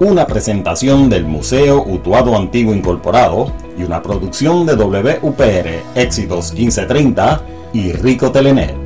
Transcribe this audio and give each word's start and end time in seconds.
una 0.00 0.26
presentación 0.26 1.08
del 1.08 1.24
Museo 1.24 1.82
Utuado 1.82 2.36
Antiguo 2.36 2.72
Incorporado 2.72 3.52
y 3.76 3.82
una 3.82 4.02
producción 4.02 4.64
de 4.64 4.76
WPR 4.76 5.82
Éxitos 5.94 6.52
1530 6.52 7.42
y 7.72 7.92
Rico 7.92 8.30
Telenet. 8.30 8.76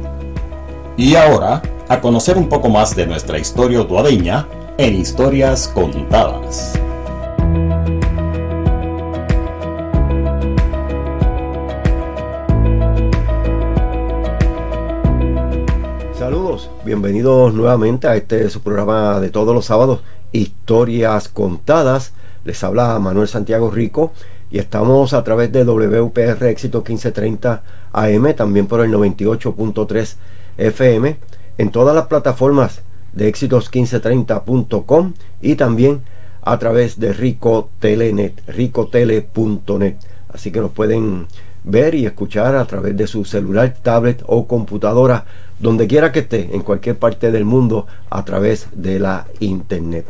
Y 0.97 1.15
ahora, 1.17 1.63
a 1.89 2.01
conocer 2.01 2.39
un 2.39 2.49
poco 2.49 2.69
más 2.69 2.97
de 2.97 3.07
nuestra 3.07 3.39
historia 3.39 3.81
utuadeña 3.81 4.47
en 4.79 4.95
Historias 4.95 5.69
Contadas. 5.69 6.79
bienvenidos 16.85 17.55
nuevamente 17.55 18.07
a 18.07 18.17
este 18.17 18.51
su 18.51 18.61
programa 18.61 19.19
de 19.19 19.31
todos 19.31 19.55
los 19.55 19.65
sábados, 19.65 20.01
Historias 20.33 21.29
Contadas. 21.29 22.13
Les 22.45 22.63
habla 22.65 22.99
Manuel 22.99 23.29
Santiago 23.29 23.71
Rico 23.71 24.13
y 24.51 24.59
estamos 24.59 25.15
a 25.15 25.23
través 25.25 25.53
de 25.53 25.65
WPR 25.65 26.45
Éxito 26.47 26.79
1530 26.79 27.63
AM, 27.93 28.35
también 28.35 28.67
por 28.67 28.81
el 28.81 28.93
98.3 28.93 30.17
FM, 30.59 31.17
en 31.59 31.71
todas 31.71 31.95
las 31.95 32.07
plataformas 32.07 32.83
de 33.13 33.33
éxitos1530.com 33.33 35.13
y 35.41 35.55
también 35.55 36.03
a 36.43 36.59
través 36.59 36.99
de 36.99 37.13
Rico 37.13 37.71
Telenet, 37.79 38.43
ricotele.net. 38.49 39.97
Así 40.29 40.51
que 40.51 40.61
nos 40.61 40.73
pueden 40.73 41.27
ver 41.65 41.95
y 41.95 42.07
escuchar 42.07 42.57
a 42.57 42.65
través 42.65 42.97
de 42.97 43.07
su 43.07 43.25
celular, 43.25 43.77
tablet 43.83 44.23
o 44.27 44.47
computadora 44.47 45.25
donde 45.61 45.87
quiera 45.87 46.11
que 46.11 46.21
esté, 46.21 46.51
en 46.53 46.63
cualquier 46.63 46.97
parte 46.99 47.31
del 47.31 47.45
mundo, 47.45 47.87
a 48.11 48.25
través 48.25 48.67
de 48.73 48.99
la 48.99 49.27
internet. 49.39 50.07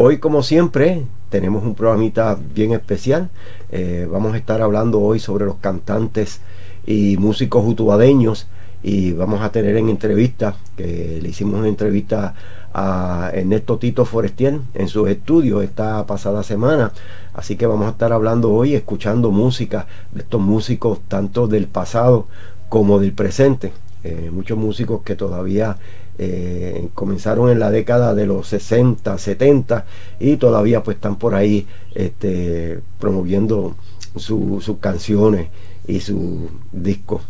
Hoy, 0.00 0.18
como 0.18 0.44
siempre, 0.44 1.02
tenemos 1.28 1.64
un 1.64 1.74
programita 1.74 2.38
bien 2.54 2.70
especial. 2.70 3.30
Eh, 3.72 4.06
vamos 4.08 4.34
a 4.34 4.36
estar 4.36 4.62
hablando 4.62 5.00
hoy 5.00 5.18
sobre 5.18 5.44
los 5.44 5.56
cantantes 5.56 6.40
y 6.86 7.16
músicos 7.16 7.66
utubadeños 7.66 8.46
y 8.80 9.10
vamos 9.10 9.40
a 9.40 9.50
tener 9.50 9.76
en 9.76 9.88
entrevista, 9.88 10.54
que 10.76 11.18
le 11.20 11.28
hicimos 11.28 11.58
una 11.58 11.66
entrevista 11.66 12.34
a 12.72 13.32
Ernesto 13.34 13.78
Tito 13.78 14.04
Forestier 14.04 14.60
en 14.74 14.86
sus 14.86 15.08
estudios 15.08 15.64
esta 15.64 16.06
pasada 16.06 16.44
semana. 16.44 16.92
Así 17.34 17.56
que 17.56 17.66
vamos 17.66 17.88
a 17.88 17.90
estar 17.90 18.12
hablando 18.12 18.52
hoy, 18.52 18.76
escuchando 18.76 19.32
música 19.32 19.88
de 20.12 20.20
estos 20.20 20.40
músicos 20.40 21.00
tanto 21.08 21.48
del 21.48 21.66
pasado 21.66 22.28
como 22.68 23.00
del 23.00 23.14
presente. 23.14 23.72
Eh, 24.04 24.30
muchos 24.32 24.56
músicos 24.56 25.02
que 25.02 25.16
todavía 25.16 25.76
eh, 26.20 26.88
comenzaron 26.94 27.48
en 27.48 27.60
la 27.60 27.70
década 27.70 28.12
de 28.12 28.26
los 28.26 28.48
60, 28.48 29.16
70 29.16 29.84
y 30.18 30.36
todavía 30.36 30.82
pues 30.82 30.96
están 30.96 31.16
por 31.16 31.36
ahí 31.36 31.66
este, 31.94 32.80
promoviendo 32.98 33.76
sus 34.16 34.68
canciones 34.80 35.48
y 35.86 36.00
sus 36.00 36.50
discos. 36.72 37.22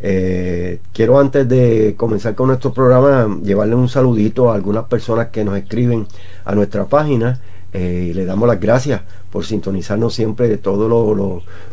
Eh, 0.00 0.78
quiero 0.92 1.18
antes 1.18 1.48
de 1.48 1.94
comenzar 1.96 2.36
con 2.36 2.46
nuestro 2.46 2.72
programa 2.72 3.38
llevarle 3.42 3.74
un 3.74 3.88
saludito 3.88 4.50
a 4.50 4.54
algunas 4.54 4.84
personas 4.84 5.28
que 5.28 5.44
nos 5.44 5.58
escriben 5.58 6.06
a 6.44 6.54
nuestra 6.54 6.86
página 6.86 7.40
y 7.72 8.12
le 8.14 8.24
damos 8.24 8.48
las 8.48 8.58
gracias 8.58 9.02
por 9.30 9.44
sintonizarnos 9.44 10.14
siempre 10.14 10.48
de 10.48 10.58
todos 10.58 10.88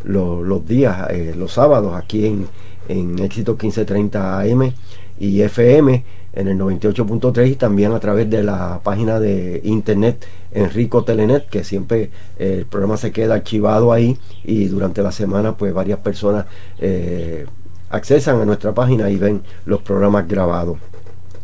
los 0.03 0.67
días, 0.67 1.07
los 1.35 1.53
sábados 1.53 1.96
aquí 1.96 2.25
en, 2.25 2.47
en 2.88 3.19
éxito 3.19 3.53
1530 3.53 4.40
AM 4.41 4.73
y 5.19 5.41
FM 5.41 6.03
en 6.37 6.47
el 6.47 6.57
98.3 6.59 7.49
y 7.49 7.55
también 7.55 7.93
a 7.93 7.99
través 7.99 8.29
de 8.29 8.43
la 8.43 8.79
página 8.83 9.19
de 9.19 9.59
internet 9.63 10.23
Enrico 10.51 11.03
Telenet, 11.03 11.49
que 11.49 11.63
siempre 11.63 12.11
eh, 12.37 12.57
el 12.59 12.65
programa 12.67 12.95
se 12.95 13.11
queda 13.11 13.33
archivado 13.33 13.91
ahí 13.91 14.19
y 14.43 14.65
durante 14.65 15.01
la 15.01 15.11
semana 15.11 15.57
pues 15.57 15.73
varias 15.73 15.99
personas 15.99 16.45
eh, 16.77 17.47
accesan 17.89 18.39
a 18.39 18.45
nuestra 18.45 18.71
página 18.73 19.09
y 19.09 19.17
ven 19.17 19.41
los 19.65 19.81
programas 19.81 20.27
grabados. 20.27 20.77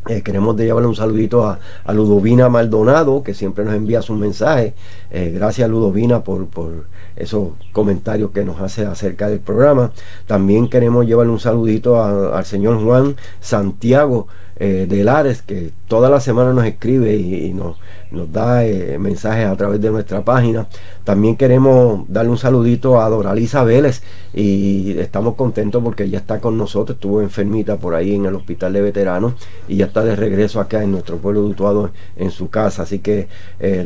Eh, 0.09 0.21
queremos 0.21 0.57
llevarle 0.57 0.89
un 0.89 0.95
saludito 0.95 1.47
a, 1.47 1.59
Ludovina 1.91 2.49
Maldonado, 2.49 3.23
que 3.23 3.33
siempre 3.33 3.65
nos 3.65 3.73
envía 3.73 4.01
sus 4.01 4.17
mensajes. 4.17 4.73
gracias 5.09 5.69
Ludovina 5.69 6.23
por, 6.23 6.45
por 6.47 6.85
esos 7.15 7.53
comentarios 7.71 8.31
que 8.31 8.43
nos 8.43 8.59
hace 8.59 8.85
acerca 8.85 9.27
del 9.27 9.39
programa. 9.39 9.91
También 10.27 10.67
queremos 10.67 11.07
llevarle 11.07 11.31
un 11.31 11.39
saludito 11.39 12.03
al 12.03 12.45
señor 12.45 12.83
Juan 12.83 13.15
Santiago 13.39 14.27
eh, 14.57 14.85
de 14.87 15.03
Lares, 15.03 15.41
que 15.41 15.71
toda 15.87 16.09
la 16.09 16.19
semana 16.19 16.53
nos 16.53 16.65
escribe 16.65 17.15
y, 17.15 17.53
nos, 17.53 17.77
nos, 18.11 18.31
da 18.31 18.65
eh, 18.65 18.97
mensajes 18.99 19.47
a 19.47 19.55
través 19.55 19.81
de 19.81 19.89
nuestra 19.89 20.23
página. 20.23 20.67
También 21.03 21.35
queremos 21.35 22.05
darle 22.07 22.31
un 22.31 22.37
saludito 22.37 23.01
a 23.01 23.09
Doralisa 23.09 23.63
Vélez 23.63 24.03
y 24.33 24.97
estamos 24.99 25.35
contentos 25.35 25.83
porque 25.83 26.03
ella 26.03 26.19
está 26.19 26.39
con 26.39 26.57
nosotros, 26.57 26.97
estuvo 26.97 27.21
enfermita 27.21 27.77
por 27.77 27.95
ahí 27.95 28.15
en 28.15 28.25
el 28.25 28.35
hospital 28.35 28.73
de 28.73 28.81
veteranos 28.81 29.33
y 29.67 29.77
ya 29.77 29.85
está 29.85 30.03
de 30.03 30.15
regreso 30.15 30.59
acá 30.59 30.83
en 30.83 30.91
nuestro 30.91 31.17
pueblo 31.17 31.41
de 31.41 31.47
Utuado 31.47 31.91
en 32.15 32.31
su 32.31 32.49
casa. 32.49 32.83
Así 32.83 32.99
que, 32.99 33.27
eh, 33.59 33.85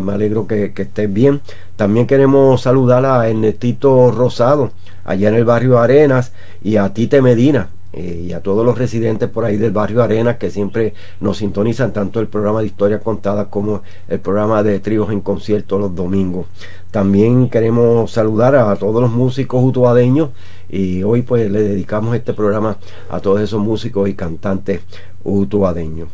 me 0.00 0.12
alegro 0.12 0.46
que, 0.46 0.72
que 0.72 0.82
estés 0.82 1.12
bien. 1.12 1.40
También 1.76 2.06
queremos 2.06 2.62
saludar 2.62 3.04
a 3.04 3.28
Ernestito 3.28 4.10
Rosado, 4.10 4.70
allá 5.04 5.28
en 5.28 5.34
el 5.34 5.44
barrio 5.44 5.78
Arenas, 5.78 6.32
y 6.62 6.76
a 6.76 6.92
Tite 6.92 7.20
Medina, 7.20 7.68
eh, 7.96 8.26
y 8.28 8.32
a 8.34 8.42
todos 8.42 8.62
los 8.62 8.76
residentes 8.76 9.30
por 9.30 9.46
ahí 9.46 9.56
del 9.56 9.72
barrio 9.72 10.02
Arenas 10.02 10.36
que 10.36 10.50
siempre 10.50 10.92
nos 11.18 11.38
sintonizan 11.38 11.94
tanto 11.94 12.20
el 12.20 12.28
programa 12.28 12.60
de 12.60 12.66
historia 12.66 13.00
contada 13.00 13.48
como 13.48 13.82
el 14.06 14.20
programa 14.20 14.62
de 14.62 14.80
tríos 14.80 15.10
en 15.10 15.22
concierto 15.22 15.78
los 15.78 15.94
domingos. 15.94 16.44
También 16.90 17.48
queremos 17.48 18.10
saludar 18.10 18.54
a 18.54 18.76
todos 18.76 19.00
los 19.00 19.10
músicos 19.10 19.64
utuadeños 19.64 20.28
y 20.68 21.02
hoy 21.04 21.22
pues 21.22 21.50
le 21.50 21.62
dedicamos 21.62 22.14
este 22.14 22.34
programa 22.34 22.76
a 23.08 23.20
todos 23.20 23.40
esos 23.40 23.62
músicos 23.62 24.10
y 24.10 24.14
cantantes 24.14 24.82
utuadeños. 25.24 26.08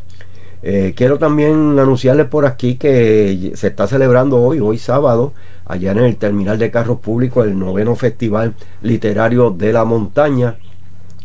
Eh, 0.63 0.95
quiero 0.97 1.19
también 1.19 1.81
anunciarles 1.81 2.29
por 2.29 2.47
aquí 2.47 2.77
que 2.77 3.51
se 3.57 3.67
está 3.67 3.89
celebrando 3.89 4.41
hoy, 4.41 4.61
hoy 4.61 4.79
sábado, 4.79 5.33
allá 5.65 5.91
en 5.91 5.99
el 5.99 6.15
terminal 6.15 6.61
de 6.61 6.71
carros 6.71 7.01
públicos, 7.01 7.45
el 7.45 7.59
noveno 7.59 7.97
Festival 7.97 8.55
Literario 8.83 9.51
de 9.51 9.73
la 9.73 9.85
Montaña, 9.85 10.59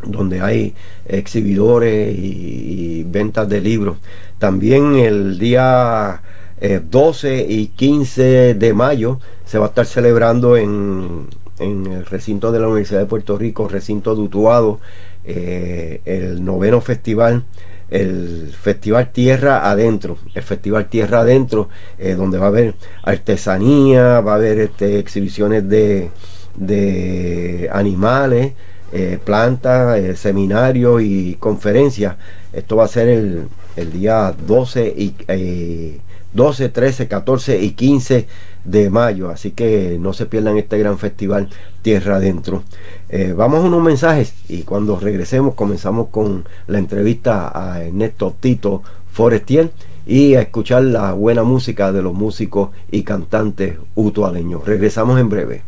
donde 0.04 0.42
hay 0.42 0.74
exhibidores 1.06 2.16
y, 2.18 3.04
ventas 3.04 3.48
de 3.50 3.62
libros. 3.62 3.98
También 4.38 4.96
el 4.96 5.40
día 5.40 6.22
12 6.60 7.40
eh, 7.40 7.46
y 7.50 7.68
15 7.68 8.56
de 8.56 8.74
mayo 8.74 9.20
se 9.46 9.58
va 9.58 9.66
a 9.66 9.70
estar 9.70 9.86
celebrando 9.86 10.58
en, 10.58 11.28
el 11.60 12.06
recinto 12.06 12.52
de 12.52 12.60
la 12.60 12.68
Universidad 12.68 13.00
de 13.00 13.06
Puerto 13.06 13.38
Rico, 13.38 13.68
recinto 13.68 14.16
de 14.16 14.22
Utuado, 14.22 14.80
eh, 15.24 16.02
el 16.06 16.44
noveno 16.44 16.82
festival 16.82 17.44
el 17.90 18.54
Festival 18.60 19.12
Tierra 19.12 19.70
Adentro, 19.70 20.18
el 20.34 20.44
Festival 20.44 20.88
Tierra 20.90 21.22
Adentro, 21.22 21.70
eh, 21.98 22.16
donde 22.16 22.38
va 22.38 22.46
a 22.46 22.50
haber 22.50 22.76
artesanía, 23.04 24.20
va 24.22 24.34
a 24.34 24.36
haber 24.36 24.60
este, 24.60 25.00
exhibiciones 25.00 25.68
de, 25.70 26.10
de 26.56 27.70
animales, 27.72 28.54
eh, 28.92 29.20
plantas, 29.24 29.98
eh, 30.00 30.16
seminarios 30.16 31.02
y 31.02 31.36
conferencias. 31.36 32.16
Esto 32.54 32.78
va 32.78 32.86
a 32.86 32.88
ser 32.88 33.08
el, 33.08 33.48
el 33.76 33.92
día 33.92 34.34
12 34.46 34.94
y 34.98 35.14
12, 36.34 36.70
13, 36.70 37.08
14 37.08 37.62
y 37.62 37.72
15 37.72 38.28
de 38.64 38.90
mayo. 38.90 39.30
Así 39.30 39.52
que 39.52 39.98
no 40.00 40.14
se 40.14 40.26
pierdan 40.26 40.58
este 40.58 40.78
gran 40.78 40.98
festival 40.98 41.50
Tierra 41.82 42.18
Adentro. 42.18 42.64
Eh, 43.10 43.34
vamos 43.36 43.64
a 43.64 43.68
unos 43.68 43.82
mensajes 43.82 44.34
y 44.48 44.64
cuando 44.64 45.00
regresemos 45.00 45.56
comenzamos 45.56 46.10
con 46.10 46.46
la 46.68 46.80
entrevista 46.80 47.52
a 47.54 47.84
Ernesto 47.84 48.36
Tito 48.40 48.84
Forestier 49.12 49.72
y 50.06 50.36
a 50.36 50.42
escuchar 50.42 50.84
la 50.84 51.14
buena 51.14 51.44
música 51.44 51.92
de 51.92 52.02
los 52.02 52.14
músicos 52.14 52.70
y 52.92 53.04
cantantes 53.04 53.78
utualeños. 53.96 54.66
Regresamos 54.66 55.20
en 55.20 55.30
breve. 55.30 55.64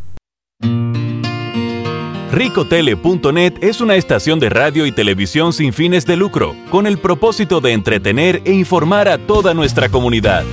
Ricotele.net 2.32 3.54
es 3.60 3.80
una 3.80 3.96
estación 3.96 4.38
de 4.38 4.50
radio 4.50 4.86
y 4.86 4.92
televisión 4.92 5.52
sin 5.52 5.72
fines 5.72 6.06
de 6.06 6.16
lucro, 6.16 6.54
con 6.70 6.86
el 6.86 6.98
propósito 6.98 7.60
de 7.60 7.72
entretener 7.72 8.40
e 8.44 8.52
informar 8.52 9.08
a 9.08 9.18
toda 9.18 9.52
nuestra 9.52 9.88
comunidad. 9.88 10.44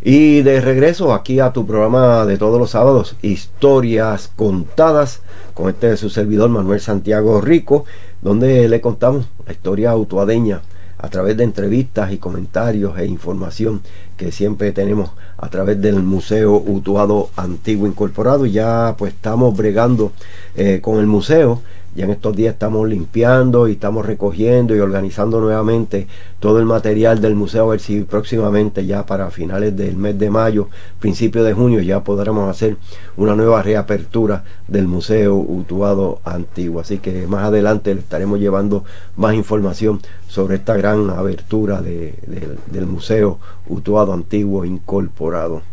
Y 0.09 0.41
de 0.41 0.61
regreso 0.61 1.13
aquí 1.13 1.41
a 1.41 1.51
tu 1.51 1.67
programa 1.67 2.25
de 2.25 2.37
todos 2.37 2.57
los 2.57 2.69
sábados, 2.69 3.17
historias 3.21 4.31
contadas, 4.37 5.19
con 5.53 5.67
este 5.67 5.89
de 5.89 5.97
su 5.97 6.09
servidor 6.09 6.49
Manuel 6.49 6.79
Santiago 6.79 7.41
Rico, 7.41 7.83
donde 8.21 8.69
le 8.69 8.79
contamos 8.79 9.25
la 9.45 9.51
historia 9.51 9.91
autuadeña 9.91 10.61
a 10.97 11.09
través 11.09 11.35
de 11.35 11.43
entrevistas 11.43 12.13
y 12.13 12.19
comentarios 12.19 12.97
e 12.97 13.05
información 13.05 13.81
que 14.15 14.31
siempre 14.31 14.71
tenemos 14.71 15.11
a 15.35 15.49
través 15.49 15.81
del 15.81 16.01
Museo 16.01 16.55
Utuado 16.55 17.29
Antiguo 17.35 17.85
Incorporado. 17.85 18.45
Ya 18.45 18.95
pues 18.97 19.13
estamos 19.13 19.57
bregando 19.57 20.13
eh, 20.55 20.79
con 20.81 20.99
el 20.99 21.07
museo 21.07 21.61
ya 21.97 22.05
en 22.05 22.11
estos 22.11 22.35
días 22.35 22.53
estamos 22.53 22.87
limpiando 22.87 23.67
y 23.67 23.71
estamos 23.71 24.05
recogiendo 24.05 24.75
y 24.75 24.79
organizando 24.79 25.41
nuevamente 25.41 26.07
todo 26.39 26.59
el 26.59 26.65
material 26.65 27.19
del 27.21 27.33
museo. 27.33 27.65
A 27.65 27.71
ver 27.71 27.79
si 27.79 28.01
próximamente, 28.01 28.85
ya 28.85 29.07
para 29.07 29.31
finales 29.31 29.75
del 29.75 29.97
mes 29.97 30.17
de 30.19 30.29
mayo, 30.29 30.69
principio 30.99 31.43
de 31.43 31.53
junio, 31.53 31.81
ya 31.81 32.03
podremos 32.03 32.51
hacer 32.51 32.77
una 33.17 33.35
nueva 33.35 33.63
reapertura 33.63 34.43
del 34.67 34.87
Museo 34.87 35.37
Utuado 35.37 36.21
Antiguo. 36.23 36.81
Así 36.81 36.99
que 36.99 37.25
más 37.25 37.45
adelante 37.45 37.95
le 37.95 38.01
estaremos 38.01 38.39
llevando 38.39 38.83
más 39.15 39.33
información 39.33 39.99
sobre 40.27 40.57
esta 40.57 40.77
gran 40.77 41.09
abertura 41.09 41.81
del 41.81 42.85
Museo 42.85 43.39
Utuado 43.67 44.13
Antiguo 44.13 44.65
Incorporado. 44.65 45.63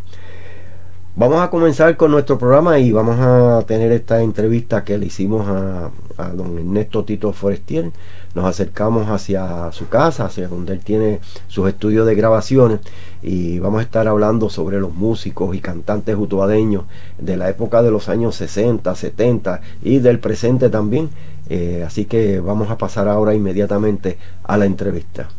Vamos 1.17 1.41
a 1.41 1.49
comenzar 1.49 1.95
con 1.95 2.11
nuestro 2.11 2.37
programa 2.37 2.77
y 2.77 2.91
vamos 2.91 3.17
a 3.21 3.65
tener 3.65 3.93
esta 3.93 4.21
entrevista 4.21 4.83
que 4.83 4.97
le 4.97 5.05
hicimos 5.05 5.47
a, 5.47 5.89
don 6.33 6.57
Ernesto 6.57 7.05
Tito 7.05 7.31
Forestier. 7.31 7.93
Nos 8.33 8.43
acercamos 8.43 9.07
hacia 9.07 9.71
su 9.71 9.87
casa, 9.87 10.25
hacia 10.25 10.49
donde 10.49 10.73
él 10.73 10.81
tiene 10.81 11.21
sus 11.47 11.69
estudios 11.69 12.05
de 12.05 12.15
grabaciones 12.15 12.81
y 13.21 13.59
vamos 13.59 13.79
a 13.79 13.83
estar 13.83 14.09
hablando 14.09 14.49
sobre 14.49 14.81
los 14.81 14.93
músicos 14.93 15.55
y 15.55 15.61
cantantes 15.61 16.17
utuadeños 16.17 16.83
de 17.17 17.37
la 17.37 17.49
época 17.49 17.81
de 17.81 17.91
los 17.91 18.09
años 18.09 18.35
60, 18.35 18.93
70 18.93 19.61
y 19.83 19.99
del 19.99 20.19
presente 20.19 20.69
también. 20.69 21.09
Eh, 21.47 21.85
así 21.87 22.03
que 22.03 22.41
vamos 22.41 22.69
a 22.69 22.77
pasar 22.77 23.07
ahora 23.07 23.33
inmediatamente 23.33 24.17
a 24.43 24.57
la 24.57 24.65
entrevista. 24.65 25.29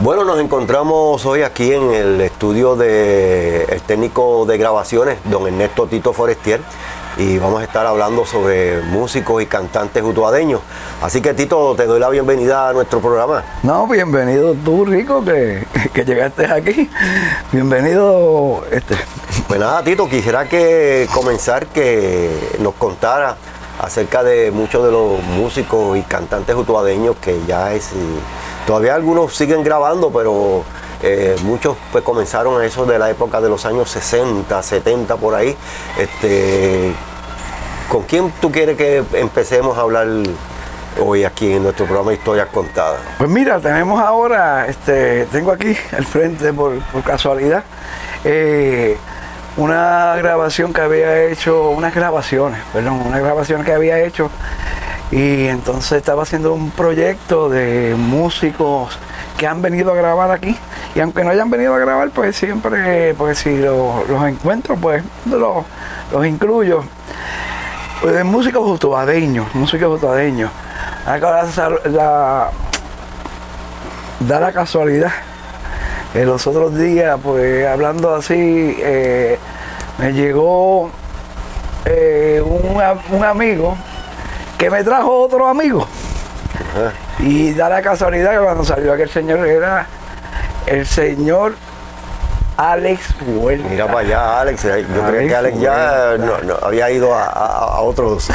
Bueno, 0.00 0.24
nos 0.24 0.38
encontramos 0.38 1.26
hoy 1.26 1.42
aquí 1.42 1.72
en 1.72 1.90
el 1.92 2.20
estudio 2.20 2.76
del 2.76 3.82
técnico 3.82 4.46
de 4.46 4.56
grabaciones, 4.56 5.18
don 5.24 5.44
Ernesto 5.48 5.88
Tito 5.88 6.12
Forestier, 6.12 6.60
y 7.16 7.36
vamos 7.38 7.62
a 7.62 7.64
estar 7.64 7.84
hablando 7.84 8.24
sobre 8.24 8.80
músicos 8.82 9.42
y 9.42 9.46
cantantes 9.46 10.04
utuadeños. 10.04 10.60
Así 11.02 11.20
que 11.20 11.34
Tito, 11.34 11.74
te 11.74 11.86
doy 11.86 11.98
la 11.98 12.10
bienvenida 12.10 12.68
a 12.68 12.72
nuestro 12.72 13.00
programa. 13.00 13.42
No, 13.64 13.88
bienvenido 13.88 14.54
tú, 14.64 14.84
Rico, 14.84 15.24
que, 15.24 15.66
llegaste 16.06 16.46
aquí. 16.46 16.88
Bienvenido. 17.50 18.64
Este. 18.70 18.94
Pues 19.48 19.58
nada, 19.58 19.82
Tito, 19.82 20.08
quisiera 20.08 20.48
que 20.48 21.08
comenzar 21.12 21.66
que 21.66 22.30
nos 22.60 22.74
contara 22.74 23.36
acerca 23.80 24.22
de 24.22 24.52
muchos 24.52 24.84
de 24.84 24.92
los 24.92 25.20
músicos 25.24 25.98
y 25.98 26.02
cantantes 26.02 26.54
utuadeños 26.54 27.16
que 27.16 27.40
ya 27.48 27.74
es 27.74 27.90
Todavía 28.68 28.94
algunos 28.94 29.34
siguen 29.34 29.64
grabando, 29.64 30.10
pero 30.10 30.62
eh, 31.02 31.34
muchos 31.44 31.74
pues 31.90 32.04
comenzaron 32.04 32.60
a 32.60 32.66
eso 32.66 32.84
de 32.84 32.98
la 32.98 33.08
época 33.08 33.40
de 33.40 33.48
los 33.48 33.64
años 33.64 33.90
60, 33.90 34.62
70 34.62 35.16
por 35.16 35.34
ahí. 35.34 35.56
Este, 35.96 36.92
¿Con 37.88 38.02
quién 38.02 38.30
tú 38.42 38.52
quieres 38.52 38.76
que 38.76 39.02
empecemos 39.14 39.78
a 39.78 39.80
hablar 39.80 40.08
hoy 41.02 41.24
aquí 41.24 41.50
en 41.50 41.62
nuestro 41.62 41.86
programa 41.86 42.12
Historias 42.12 42.48
Contadas? 42.48 43.00
Pues 43.16 43.30
mira, 43.30 43.58
tenemos 43.58 44.02
ahora, 44.02 44.66
este, 44.66 45.24
tengo 45.32 45.50
aquí 45.50 45.74
al 45.96 46.04
frente 46.04 46.52
por, 46.52 46.74
casualidad, 47.02 47.64
eh, 48.22 48.98
una 49.56 50.14
grabación 50.16 50.74
que 50.74 50.82
había 50.82 51.24
hecho, 51.24 51.70
unas 51.70 51.94
grabaciones, 51.94 52.60
perdón, 52.70 53.00
una 53.06 53.18
grabación 53.18 53.64
que 53.64 53.72
había 53.72 53.98
hecho 54.00 54.30
y 55.10 55.46
entonces 55.46 55.92
estaba 55.92 56.22
haciendo 56.24 56.52
un 56.52 56.70
proyecto 56.70 57.48
de 57.48 57.94
músicos 57.96 58.98
que 59.36 59.46
han 59.46 59.62
venido 59.62 59.92
a 59.92 59.94
grabar 59.94 60.30
aquí. 60.30 60.56
Y 60.94 61.00
aunque 61.00 61.24
no 61.24 61.30
hayan 61.30 61.50
venido 61.50 61.74
a 61.74 61.78
grabar, 61.78 62.10
pues 62.10 62.36
siempre, 62.36 63.14
pues 63.14 63.38
si 63.38 63.56
los, 63.56 64.04
encuentro, 64.26 64.76
pues 64.76 65.02
los, 65.26 65.64
los 66.12 66.26
incluyo. 66.26 66.82
Pues 68.02 68.14
de 68.14 68.24
músicos 68.24 68.68
utuadeños, 68.68 69.54
músicos 69.54 69.96
utuadeños. 69.96 70.50
Acá 71.06 71.44
la, 71.86 72.50
da 74.20 74.40
la 74.40 74.52
casualidad 74.52 75.12
que 76.12 76.24
los 76.24 76.46
otros 76.46 76.76
días, 76.76 77.18
pues 77.22 77.66
hablando 77.66 78.14
así, 78.14 78.76
eh, 78.80 79.38
me 79.98 80.12
llegó 80.12 80.90
eh, 81.84 82.42
un, 82.44 82.80
un 83.16 83.24
amigo 83.24 83.76
que 84.58 84.68
me 84.70 84.82
trajo 84.82 85.20
otro 85.20 85.46
amigo. 85.46 85.86
Y 87.20 87.54
da 87.54 87.68
la 87.68 87.80
casualidad 87.80 88.32
que 88.32 88.44
cuando 88.44 88.64
salió 88.64 88.92
aquel 88.92 89.08
señor 89.08 89.46
era 89.46 89.86
el 90.66 90.84
señor 90.86 91.54
Alex 92.56 93.14
Huerta. 93.24 93.68
Mira 93.68 93.86
para 93.86 94.00
allá, 94.00 94.40
Alex. 94.40 94.62
Yo 94.64 95.02
creo 95.08 95.28
que 95.28 95.34
Alex 95.34 95.60
ya 95.60 96.16
no, 96.18 96.54
había 96.60 96.90
ido 96.90 97.14
a, 97.14 97.80
otros. 97.80 98.28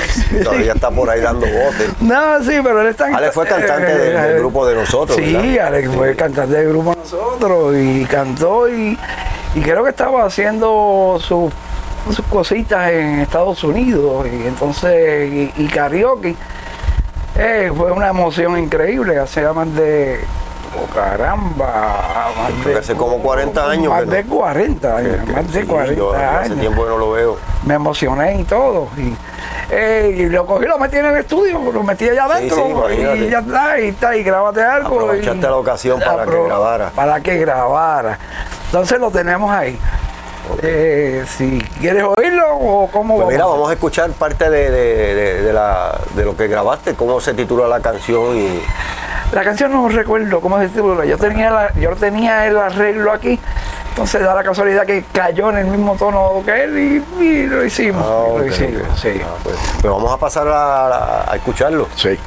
Todavía 0.43 0.73
está 0.73 0.89
por 0.89 1.09
ahí 1.09 1.19
dando 1.19 1.45
botes. 1.45 1.89
No, 1.99 2.41
sí, 2.41 2.53
pero 2.63 2.81
él 2.81 2.87
está. 2.87 3.05
Alex 3.07 3.33
fue 3.33 3.45
cantante 3.45 3.97
del, 3.97 4.15
eh, 4.15 4.39
grupo 4.39 4.65
de 4.65 4.75
nosotros. 4.75 5.17
Sí, 5.17 5.59
Alex 5.59 5.89
fue 5.93 6.15
cantante 6.15 6.55
del 6.55 6.69
grupo 6.69 6.91
de 6.91 6.97
nosotros 6.97 7.75
y 7.75 8.05
cantó 8.05 8.69
y, 8.69 8.97
y 9.55 9.61
creo 9.61 9.83
que 9.83 9.89
estaba 9.89 10.25
haciendo 10.25 11.17
su 11.19 11.51
sus 12.11 12.25
cositas 12.25 12.91
en 12.91 13.19
Estados 13.19 13.63
Unidos 13.63 14.27
y 14.27 14.47
entonces 14.47 15.51
y, 15.57 15.67
karaoke. 15.67 16.35
Eh, 17.35 17.71
fue 17.75 17.91
una 17.91 18.09
emoción 18.09 18.59
increíble 18.59 19.17
hace 19.17 19.41
más 19.53 19.73
de 19.73 20.19
oh, 20.77 20.93
caramba 20.93 22.29
hace 22.77 22.93
como 22.93 23.17
40 23.17 23.71
años 23.71 23.91
más 23.91 24.07
de 24.07 24.23
40 24.23 24.97
años 24.97 25.27
más 25.27 25.51
de 25.51 25.65
40 25.65 25.91
años 25.91 26.15
hace 26.15 26.55
tiempo 26.57 26.83
que 26.83 26.89
no 26.89 26.97
lo 26.99 27.11
veo. 27.11 27.37
Me 27.65 27.73
emocioné 27.73 28.39
y 28.39 28.43
todo 28.43 28.87
y, 28.97 29.15
eh, 29.71 30.15
y 30.15 30.25
lo 30.29 30.45
cogí 30.45 30.67
lo 30.67 30.77
metí 30.77 30.97
en 30.97 31.07
el 31.07 31.17
estudio 31.17 31.59
lo 31.73 31.81
metí 31.81 32.07
allá 32.07 32.25
adentro 32.25 32.87
y 32.93 33.29
ya 33.31 33.39
está 33.39 33.79
y 33.79 33.87
está 33.87 34.15
y 34.15 34.21
grábate 34.21 34.61
algo 34.61 34.99
aprovechaste 34.99 35.41
la 35.41 35.55
ocasión 35.55 35.99
para 35.99 36.25
que 36.25 36.43
grabara. 36.43 36.89
para 36.91 37.19
que 37.19 37.37
grabara. 37.39 38.19
Entonces 38.67 38.99
lo 38.99 39.09
tenemos 39.09 39.49
ahí 39.49 39.79
eh, 40.61 41.25
si 41.27 41.59
quieres 41.79 42.03
oírlo 42.03 42.57
o 42.57 42.87
cómo 42.91 43.15
pues 43.15 43.27
Mira, 43.29 43.45
vamos 43.45 43.69
a 43.69 43.73
escuchar 43.73 44.11
parte 44.11 44.49
de, 44.49 45.51
la, 45.53 45.99
de 46.15 46.25
lo 46.25 46.35
que 46.35 46.47
grabaste, 46.47 46.95
cómo 46.95 47.19
se 47.19 47.33
titula 47.33 47.67
la 47.67 47.79
canción 47.79 48.37
y... 48.37 48.61
La 49.31 49.43
canción 49.43 49.71
no 49.71 49.89
recuerdo 49.89 50.41
cómo 50.41 50.59
se 50.59 50.67
titula. 50.67 51.05
Yo 51.05 51.17
tenía, 51.17 51.73
yo 51.73 51.95
tenía 51.95 52.45
el 52.45 52.55
arreglo 52.55 53.11
aquí, 53.11 53.39
entonces 53.89 54.21
da 54.21 54.35
la 54.35 54.43
casualidad 54.43 54.85
que 54.85 55.05
cayó 55.11 55.49
en 55.49 55.57
el 55.57 55.65
mismo 55.65 55.95
tono 55.95 56.43
que 56.45 56.63
él 56.63 57.03
y, 57.19 57.47
lo 57.47 57.65
hicimos. 57.65 58.05
Ah, 58.05 58.37
lo 58.37 58.45
hicimos 58.45 58.99
sí. 59.01 59.21
Ah, 59.23 59.35
pues, 59.43 59.55
pues, 59.81 59.91
vamos 59.91 60.11
a 60.11 60.17
pasar 60.17 60.47
a, 60.47 61.31
a 61.31 61.35
escucharlo. 61.35 61.87
Sí. 61.95 62.17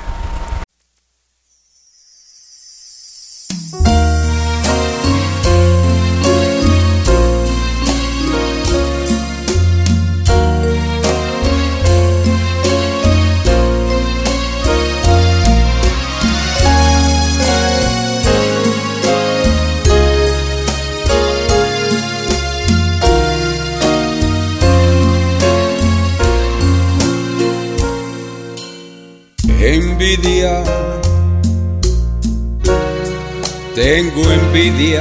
Envidia 34.57 35.01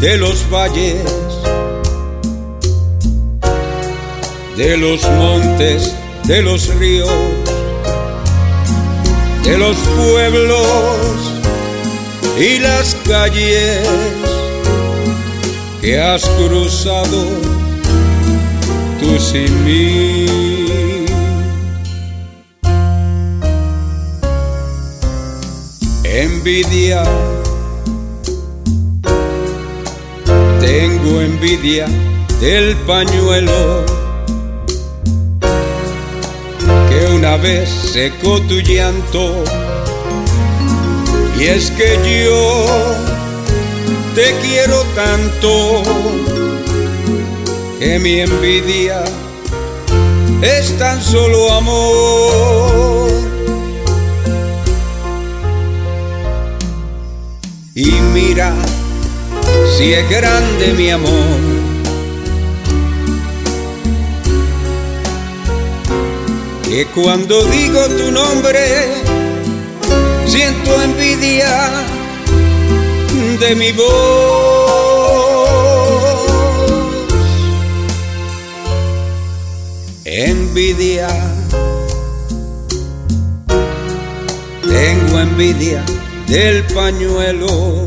de 0.00 0.16
los 0.16 0.44
valles 0.50 1.04
de 4.56 4.76
los 4.76 5.08
montes, 5.10 5.94
de 6.24 6.42
los 6.42 6.74
ríos, 6.74 7.08
de 9.44 9.56
los 9.56 9.76
pueblos 9.76 11.32
y 12.40 12.58
las 12.58 12.96
calles 13.06 13.86
que 15.80 16.00
has 16.00 16.28
cruzado 16.30 17.24
tú 18.98 19.18
sin 19.20 19.64
mí. 19.64 20.28
Tengo 30.60 31.20
envidia 31.20 31.86
del 32.40 32.76
pañuelo 32.86 33.84
que 36.88 37.14
una 37.14 37.36
vez 37.36 37.68
secó 37.68 38.40
tu 38.42 38.60
llanto 38.60 39.44
y 41.38 41.44
es 41.44 41.70
que 41.70 41.98
yo 42.24 42.66
te 44.14 44.34
quiero 44.42 44.82
tanto 44.94 45.82
que 47.78 47.98
mi 48.00 48.20
envidia 48.20 49.04
es 50.42 50.76
tan 50.78 51.00
solo 51.02 51.52
amor. 51.52 53.10
Y 57.74 57.92
mira 58.12 58.52
si 59.76 59.92
es 59.92 60.08
grande 60.10 60.72
mi 60.76 60.90
amor. 60.90 61.58
Que 66.64 66.86
cuando 66.94 67.44
digo 67.44 67.80
tu 67.88 68.10
nombre, 68.10 68.88
siento 70.26 70.82
envidia 70.82 71.84
de 73.40 73.54
mi 73.54 73.72
voz. 73.72 73.88
Envidia, 80.04 81.08
tengo 84.62 85.20
envidia 85.20 85.84
del 86.26 86.64
pañuelo 86.64 87.86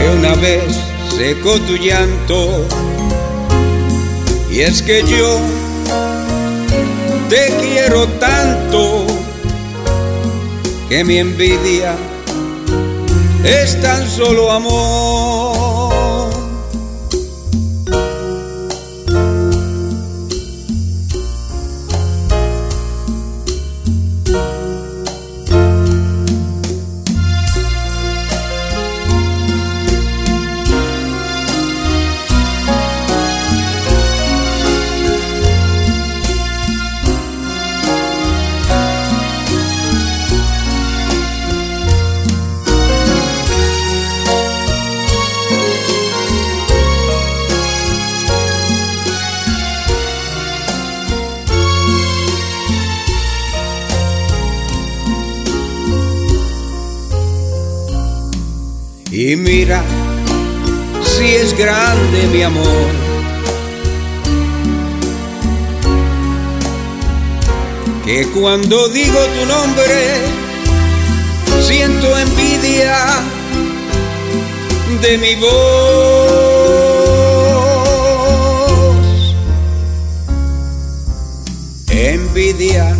que 0.00 0.08
una 0.16 0.34
vez 0.36 0.80
secó 1.16 1.58
tu 1.60 1.76
llanto. 1.76 2.66
Y 4.50 4.60
es 4.60 4.82
que 4.82 5.02
yo 5.02 5.38
te 7.28 7.52
quiero 7.60 8.06
tanto 8.18 9.06
que 10.88 11.04
mi 11.04 11.18
envidia 11.18 11.94
es 13.44 13.80
tan 13.80 14.08
solo 14.08 14.50
amor. 14.50 15.29
Cuando 68.34 68.88
digo 68.88 69.18
tu 69.38 69.46
nombre 69.46 70.40
siento 71.62 72.18
envidia 72.18 72.96
de 75.02 75.18
mi 75.18 75.34
voz. 75.36 75.50
Envidia. 81.88 82.96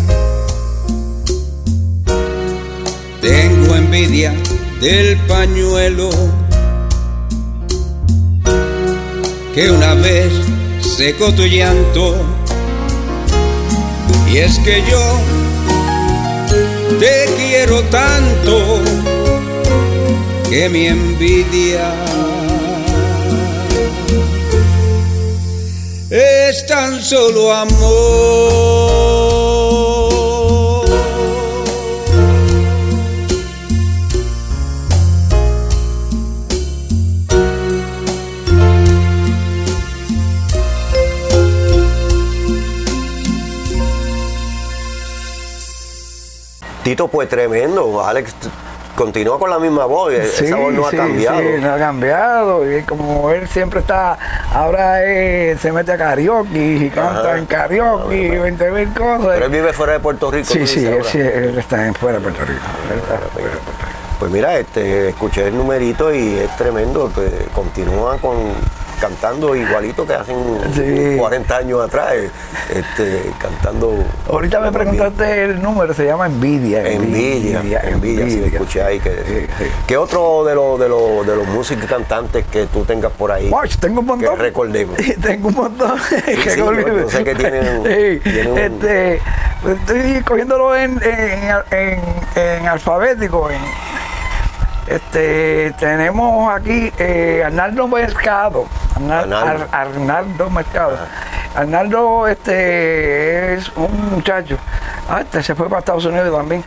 Tengo 3.21 3.75
envidia 3.75 4.33
del 4.79 5.17
pañuelo 5.27 6.09
que 9.53 9.69
una 9.69 9.93
vez 9.95 10.31
secó 10.81 11.33
tu 11.33 11.43
llanto. 11.45 12.30
Y 14.31 14.37
es 14.37 14.59
que 14.59 14.81
yo 14.89 15.19
te 17.01 17.25
quiero 17.35 17.83
tanto 17.89 18.81
que 20.49 20.69
mi 20.69 20.87
envidia 20.87 21.93
es 26.09 26.65
tan 26.65 27.03
solo 27.03 27.51
amor. 27.51 29.10
Tito, 46.91 47.07
pues 47.07 47.29
tremendo. 47.29 48.03
Alex 48.05 48.35
continúa 48.97 49.39
con 49.39 49.49
la 49.49 49.59
misma 49.59 49.85
voz. 49.85 50.11
e- 50.11 50.25
Sí, 50.27 50.43
Esa 50.43 50.57
voz 50.57 50.73
no 50.73 50.89
sí, 50.89 50.97
ha 50.97 50.99
cambiado. 50.99 51.39
sí, 51.39 51.45
no 51.61 51.73
ha 51.73 51.77
cambiado. 51.77 52.77
Y 52.77 52.83
como 52.83 53.31
él 53.31 53.47
siempre 53.47 53.79
está, 53.79 54.17
ahora 54.53 55.01
él 55.05 55.57
se 55.57 55.71
mete 55.71 55.93
a 55.93 55.97
karaoke 55.97 56.49
y 56.59 56.89
canta 56.89 57.29
Ajá. 57.29 57.37
en 57.37 57.45
karaoke 57.45 58.17
y 58.17 58.29
20 58.37 58.71
mil 58.71 58.89
cosas. 58.93 59.25
Pero 59.35 59.45
él 59.45 59.51
vive 59.51 59.71
fuera 59.71 59.93
de 59.93 59.99
Puerto 60.01 60.29
Rico. 60.31 60.49
sí, 60.51 60.67
sí, 60.67 60.85
él, 60.85 61.01
sí, 61.05 61.17
él 61.19 61.57
está 61.57 61.87
en 61.87 61.93
fuera 61.93 62.17
de 62.17 62.23
Puerto 62.25 62.41
Rico. 62.41 62.59
Él 62.91 62.99
está 62.99 63.17
fuera 63.19 63.47
de 63.51 63.55
Puerto 63.55 63.71
Rico. 63.81 64.17
Pues 64.19 64.31
mira, 64.33 64.57
este, 64.59 65.07
escuché 65.09 65.47
el 65.47 65.57
numerito 65.57 66.13
y 66.13 66.39
es 66.39 66.53
tremendo. 66.57 67.09
pues, 67.15 67.31
continúa 67.55 68.17
con 68.17 68.35
cantando 69.01 69.55
igualito 69.55 70.05
que 70.05 70.13
hacen 70.13 70.37
Sí. 70.75 71.17
40 71.17 71.57
años 71.57 71.81
atrás, 71.83 72.13
eh, 72.13 72.29
este, 72.73 73.31
cantando. 73.39 74.05
Ahorita 74.29 74.59
me 74.59 74.71
preguntaste 74.71 75.45
el 75.45 75.61
número, 75.61 75.93
se 75.93 76.05
llama 76.05 76.27
Envidia. 76.27 76.87
Envidia, 76.87 77.81
envidia, 77.83 78.25
sí, 78.29 78.43
escuché 78.53 78.83
ahí. 78.83 78.99
Que, 78.99 79.11
Sí, 79.11 79.47
sí. 79.57 79.71
¿Qué 79.87 79.97
otro 79.97 80.43
de 80.45 80.53
los 80.55 80.79
de 80.79 80.87
los 80.87 81.25
de 81.25 81.35
los 81.35 81.47
músicos 81.47 81.85
cantantes 81.89 82.45
que 82.51 82.67
tú 82.67 82.85
tengas 82.85 83.11
por 83.11 83.31
ahí? 83.31 83.51
Tengo 83.79 84.01
un 84.01 84.05
montón. 84.05 84.35
Que 84.35 84.41
recordemos. 84.41 84.95
tengo 85.21 85.47
un 85.49 85.55
montón. 85.55 85.93
que 86.25 86.49
sí, 86.51 86.57
yo- 86.59 86.71
yo 86.71 87.09
sé 87.09 87.23
que 87.23 87.35
tienen- 87.35 87.83
Sí, 88.23 88.29
tienen 88.29 88.57
este, 88.57 89.21
estoy 89.67 90.21
cogiéndolo 90.23 90.75
en, 90.75 91.01
en, 91.03 91.49
en- 91.71 91.99
en 92.35 92.67
alfabético. 92.67 93.49
en- 93.49 93.90
este, 94.87 95.71
tenemos 95.79 96.51
aquí 96.53 96.91
eh, 96.97 97.43
Arnaldo 97.45 97.87
Mercado. 97.87 98.65
Arnal- 98.95 99.33
Arnaldo. 99.33 99.65
Ar- 99.71 99.81
Arnaldo 99.87 100.49
Mercado. 100.49 100.97
Arnaldo 101.55 102.27
este, 102.27 103.53
es 103.55 103.69
un 103.75 104.11
muchacho. 104.11 104.57
Ah, 105.09 105.21
este 105.21 105.43
se 105.43 105.55
fue 105.55 105.67
para 105.67 105.79
Estados 105.79 106.05
Unidos 106.05 106.35
también. 106.35 106.63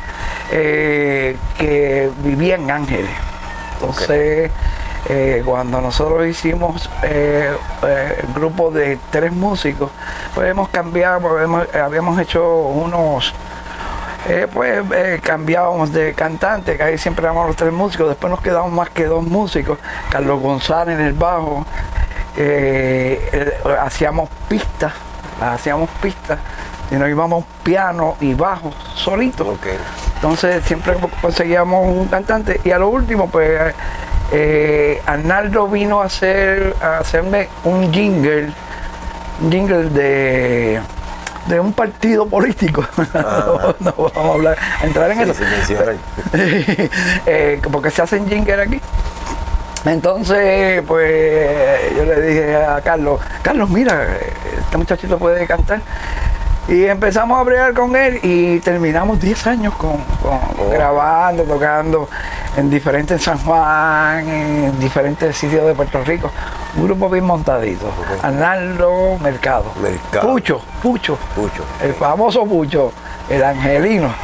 eh, 0.52 1.37
que 1.59 2.11
vivía 2.18 2.56
en 2.56 2.71
Ángeles. 2.71 3.11
Entonces, 3.80 4.50
eh, 5.09 5.42
cuando 5.44 5.80
nosotros 5.80 6.26
hicimos 6.26 6.88
eh, 7.02 7.50
el 7.83 8.33
grupo 8.35 8.71
de 8.71 8.99
tres 9.11 9.33
músicos, 9.33 9.90
pues 10.35 10.49
hemos 10.50 10.68
cambiado, 10.68 11.40
hemos- 11.40 11.75
habíamos 11.75 12.18
hecho 12.21 12.47
unos, 12.59 13.33
eh, 14.28 14.47
pues 14.52 14.85
eh, 14.95 15.21
cambiábamos 15.23 15.93
de 15.93 16.14
cantante, 16.14 16.76
que 16.76 16.83
ahí 16.83 16.99
siempre 16.99 17.25
éramos 17.25 17.47
los 17.47 17.57
tres 17.57 17.73
músicos, 17.73 18.09
después 18.09 18.31
nos 18.31 18.40
quedamos 18.40 18.73
más 18.73 18.90
que 18.90 19.04
dos 19.04 19.25
músicos, 19.25 19.78
Carlos 20.11 20.40
González 20.40 20.99
en 20.99 21.04
el 21.07 21.12
bajo, 21.12 21.66
eh, 22.37 23.59
hacíamos 23.81 24.28
pistas, 24.49 24.93
hacíamos 25.40 25.88
pistas 26.02 26.38
y 26.90 26.97
nos 26.97 27.09
íbamos 27.09 27.45
piano 27.62 28.16
y 28.21 28.35
bajo 28.35 28.73
solitos. 28.95 29.59
Entonces 30.16 30.64
siempre 30.64 30.95
conseguíamos 31.21 31.87
un 31.87 32.07
cantante. 32.07 32.61
Y 32.64 32.71
a 32.71 32.78
lo 32.78 32.88
último 32.88 33.28
pues 33.28 33.75
eh, 34.33 35.02
Arnaldo 35.07 35.69
vino 35.69 36.00
a 36.00 36.07
hacer 36.07 36.75
a 36.81 36.99
hacerme 36.99 37.49
un 37.64 37.93
jingle, 37.93 38.52
un 39.43 39.52
jingle 39.52 39.90
de 39.90 40.81
de 41.47 41.61
un 41.61 41.73
partido 41.73 42.27
político. 42.27 42.87
no, 43.81 43.93
vamos 43.97 44.13
a 44.15 44.33
hablar, 44.33 44.59
entrar 44.83 45.11
en 45.11 45.21
eso. 45.21 45.43
eh, 47.27 47.61
porque 47.71 47.91
se 47.91 48.03
hacen 48.03 48.29
jingle 48.29 48.63
aquí. 48.63 48.81
Entonces, 49.85 50.83
pues 50.87 51.95
yo 51.95 52.05
le 52.05 52.21
dije 52.23 52.57
a 52.57 52.81
Carlos, 52.81 53.21
Carlos, 53.43 53.69
mira, 53.69 54.17
este 54.59 54.79
muchachito 54.79 55.19
puede 55.19 55.47
cantar. 55.47 55.83
Y 56.66 56.85
empezamos 56.87 57.38
a 57.38 57.42
bregar 57.42 57.75
con 57.75 57.94
él 57.94 58.21
y 58.23 58.59
terminamos 58.61 59.21
10 59.21 59.47
años 59.49 59.75
con, 59.75 59.92
oh. 60.25 60.71
grabando, 60.71 61.42
tocando 61.42 62.09
en 62.56 62.71
diferentes 62.71 63.23
San 63.23 63.38
Juan, 63.38 64.26
en 64.26 64.80
diferentes 64.80 65.37
sitios 65.37 65.66
de 65.66 65.75
Puerto 65.75 66.02
Rico. 66.02 66.30
Un 66.76 66.85
grupo 66.87 67.11
bien 67.11 67.25
montadito. 67.25 67.87
Arnaldo 68.23 69.18
Mercado. 69.21 69.66
Mercado. 69.83 70.26
Pucho, 70.26 70.61
Pucho. 70.83 71.18
Pucho. 71.35 71.64
El 71.83 71.92
famoso 71.92 72.47
Pucho. 72.47 72.92
El 73.28 73.42
angelino. 73.42 74.14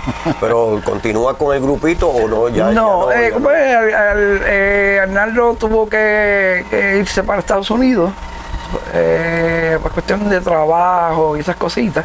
¿Pero 0.41 0.81
continúa 0.85 1.37
con 1.37 1.55
el 1.55 1.63
grupito 1.63 2.09
o 2.09 2.29
no? 2.29 2.49
Ya, 2.49 2.71
no, 2.71 3.11
eh, 3.11 3.33
pues, 3.41 3.57
eh, 3.57 5.01
Arnaldo 5.03 5.55
tuvo 5.55 5.89
que 5.89 6.65
irse 6.99 7.23
para 7.23 7.41
Estados 7.41 7.71
Unidos 7.71 8.13
eh, 8.93 9.79
por 9.83 9.93
cuestión 9.93 10.29
de 10.29 10.41
trabajo 10.41 11.37
y 11.37 11.41
esas 11.41 11.57
cositas. 11.57 12.05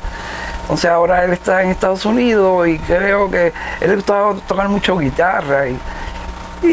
Entonces 0.62 0.90
ahora 0.90 1.24
él 1.24 1.34
está 1.34 1.62
en 1.64 1.70
Estados 1.70 2.06
Unidos 2.06 2.68
y 2.68 2.80
creo 2.80 3.30
que 3.30 3.54
él 3.82 3.90
le 3.90 3.96
gustaba 3.96 4.36
tocar 4.48 4.68
mucho 4.70 4.98
guitarra 4.98 5.68
y, 5.68 5.80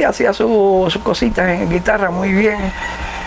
hacía 0.06 0.32
sus 0.32 0.96
cositas 0.98 1.46
en 1.50 1.68
guitarra 1.68 2.10
muy 2.10 2.32
bien. 2.32 2.56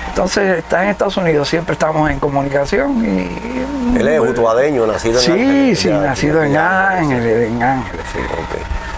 Entonces 0.09 0.59
está 0.59 0.83
en 0.83 0.89
Estados 0.89 1.17
Unidos, 1.17 1.47
siempre 1.47 1.73
estamos 1.73 2.09
en 2.09 2.19
comunicación 2.19 3.05
y... 3.05 3.99
Él 3.99 4.07
es 4.07 4.19
utuadeño, 4.19 4.87
nacido 4.87 5.21
en 5.21 5.31
Ángeles. 5.31 5.79
Sí, 5.79 5.89
sí, 5.89 5.93
nacido 5.93 6.43
en 6.43 6.57
Ángeles, 6.57 7.51
en 7.51 7.61
Ángeles, 7.61 8.05
sí. 8.11 8.19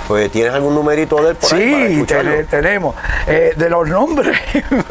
Pues 0.07 0.31
tienes 0.31 0.53
algún 0.53 0.73
numerito 0.73 1.21
de 1.21 1.31
él 1.31 1.35
por 1.35 1.53
ahí 1.53 2.05
Sí, 2.07 2.45
tenemos. 2.49 2.95
Eh, 3.27 3.53
de 3.57 3.69
los 3.69 3.89
nombres, 3.89 4.37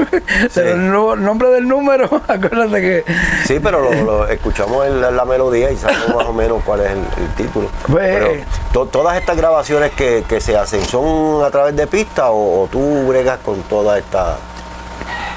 de 0.54 0.76
los 0.76 1.18
nombres 1.18 1.52
del 1.52 1.66
número, 1.66 2.04
acuérdate 2.28 2.80
que. 2.80 3.04
Sí, 3.46 3.58
pero 3.62 3.80
lo, 3.80 4.28
escuchamos 4.28 4.86
en 4.86 5.00
la, 5.00 5.24
melodía 5.24 5.70
y 5.70 5.76
sabemos 5.76 6.14
más 6.14 6.26
o 6.26 6.32
menos 6.34 6.62
cuál 6.64 6.80
es 6.80 6.90
el, 6.90 7.28
título. 7.36 7.68
Pues, 7.90 8.44
pero 8.72 8.86
todas 8.86 9.16
estas 9.16 9.36
grabaciones 9.36 9.92
que, 9.92 10.24
se 10.40 10.56
hacen, 10.56 10.84
¿son 10.84 11.42
a 11.42 11.50
través 11.50 11.74
de 11.74 11.86
pista 11.86 12.30
o, 12.30 12.68
tú 12.70 13.06
bregas 13.08 13.38
con 13.38 13.62
toda 13.62 13.98
esta. 13.98 14.36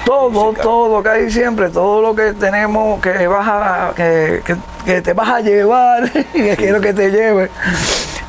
Todo, 0.04 0.52
todo, 0.54 1.02
casi 1.02 1.30
siempre, 1.30 1.70
todo 1.70 2.02
lo 2.02 2.14
que 2.14 2.32
tenemos 2.32 3.00
que 3.00 3.26
vas 3.26 3.48
a, 3.48 3.92
que, 3.94 4.42
que, 4.84 5.00
te 5.00 5.12
vas 5.12 5.28
a 5.28 5.40
llevar 5.40 6.10
y 6.34 6.42
que 6.42 6.56
quiero 6.56 6.80
que 6.80 6.92
te 6.92 7.10
lleve. 7.10 7.50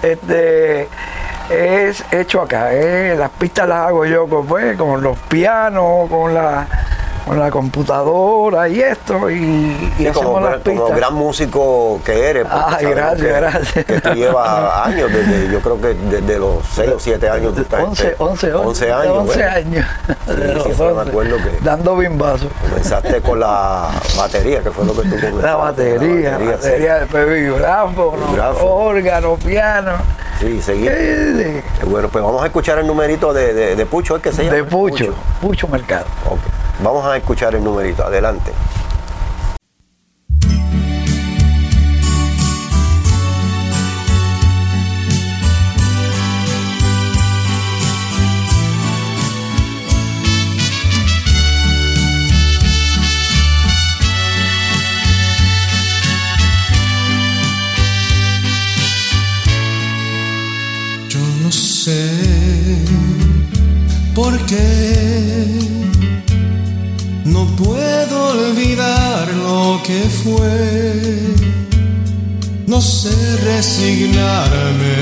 Este, 0.01 0.87
es 1.49 2.03
hecho 2.11 2.41
acá. 2.41 2.73
Eh. 2.73 3.15
Las 3.17 3.29
pistas 3.31 3.67
las 3.67 3.87
hago 3.87 4.05
yo 4.05 4.27
con, 4.27 4.45
pues, 4.45 4.77
con 4.77 5.01
los 5.01 5.17
pianos, 5.17 6.09
con 6.09 6.33
la 6.33 6.67
con 7.25 7.39
la 7.39 7.51
computadora 7.51 8.67
y 8.67 8.81
esto 8.81 9.29
y, 9.29 9.93
y 9.99 10.05
como, 10.13 10.39
las 10.39 10.55
pistas. 10.55 10.81
como 10.81 10.95
gran 10.95 11.13
músico 11.13 12.01
que 12.03 12.29
eres 12.29 12.47
Ay, 12.49 12.87
gracias, 12.87 13.35
gracias. 13.37 13.85
que 13.85 14.01
tú 14.01 14.09
llevas 14.13 14.85
años 14.87 15.11
desde 15.11 15.51
yo 15.51 15.59
creo 15.61 15.81
que 15.81 15.93
desde 15.93 16.39
los 16.39 16.65
6 16.73 16.91
o 16.95 16.99
7 16.99 17.29
años 17.29 17.55
tú 17.55 17.61
estás 17.61 17.81
11, 17.81 18.15
11, 18.17 18.53
11, 18.53 18.91
años 18.91 19.17
11 19.17 19.43
años. 19.43 19.85
Me 20.27 21.01
acuerdo 21.01 21.37
que 21.37 21.59
dando 21.63 21.95
bimbazos 21.95 22.49
comenzaste 22.61 23.21
con 23.21 23.39
la 23.39 23.89
batería 24.17 24.61
que 24.61 24.71
fue 24.71 24.85
lo 24.85 24.93
que 24.93 25.03
tú 25.03 25.15
comenzaste 25.15 25.41
la 25.41 25.55
batería 25.55 26.31
la 26.31 26.37
batería, 26.37 26.55
batería 26.55 26.95
después 26.99 27.29
vibráfono 27.29 28.21
órgano 28.61 29.35
piano. 29.35 29.91
Sí, 30.39 30.61
seguir. 30.61 31.63
Bueno, 31.85 32.09
pues 32.09 32.23
vamos 32.23 32.41
a 32.41 32.47
escuchar 32.47 32.79
el 32.79 32.87
numerito 32.87 33.31
de, 33.31 33.53
de, 33.53 33.75
de 33.75 33.85
Pucho, 33.85 34.15
¿es 34.15 34.23
que 34.23 34.31
se 34.31 34.43
llama? 34.43 34.55
De 34.55 34.63
Pucho, 34.63 35.13
Pucho, 35.39 35.67
Mercado. 35.67 36.05
Okay. 36.25 36.60
Vamos 36.83 37.05
a 37.05 37.15
escuchar 37.15 37.53
el 37.53 37.63
numerito, 37.63 38.03
adelante. 38.03 38.51
Que 69.83 70.01
fue, 70.23 71.35
no 72.67 72.81
sé 72.81 73.37
resignarme 73.37 74.99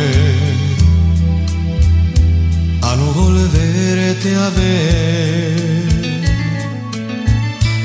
a 2.81 2.95
no 2.95 3.11
volverte 3.13 4.35
a 4.35 4.49
ver. 4.49 5.89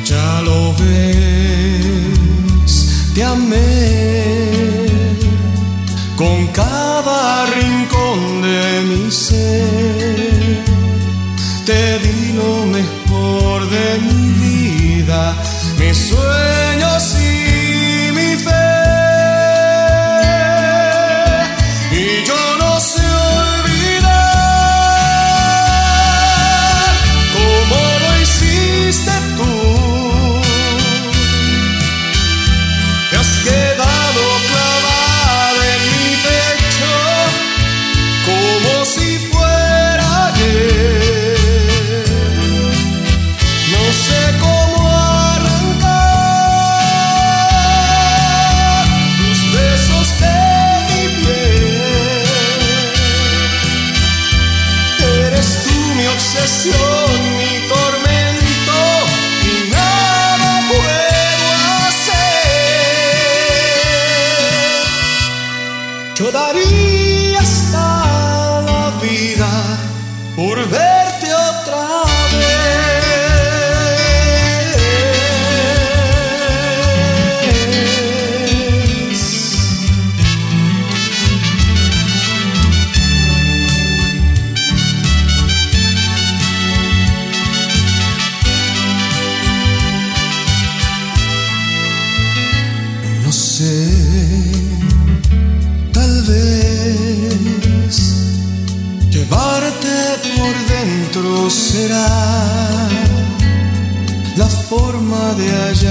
Ya 0.05 0.43
lo 0.43 0.75
ves, 0.75 2.73
te 3.15 3.25
amé 3.25 4.25
con 6.17 6.47
cada 6.49 7.47
rincón 7.47 8.43
de 8.43 8.83
mi 8.89 9.11
ser. 9.11 10.63
Te 11.67 11.99
di 11.99 12.33
lo 12.35 12.67
mejor 12.67 13.69
de 13.71 13.99
mi 14.01 14.34
vida 15.05 15.35
mis 15.79 15.97
sueños 16.09 17.17
y 17.21 17.34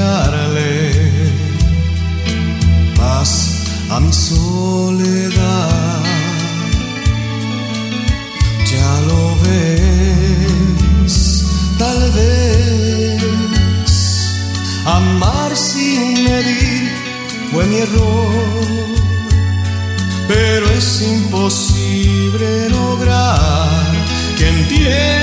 de 0.04 0.10
hallarle 0.10 0.92
paz 2.96 3.32
a 3.90 4.00
mi 4.00 4.14
soledad. 4.14 6.02
Ya 8.72 8.92
lo 9.10 9.24
ves, 9.44 11.16
tal 11.78 12.00
vez 12.18 13.24
amar 14.86 15.52
sin 15.56 16.24
medir 16.24 16.92
fue 17.52 17.64
mi 17.66 17.78
error, 17.78 18.96
pero 20.28 20.66
es 20.78 21.02
imposible 21.02 22.70
lograr 22.70 23.84
que 24.38 24.46
entienda 24.50 25.23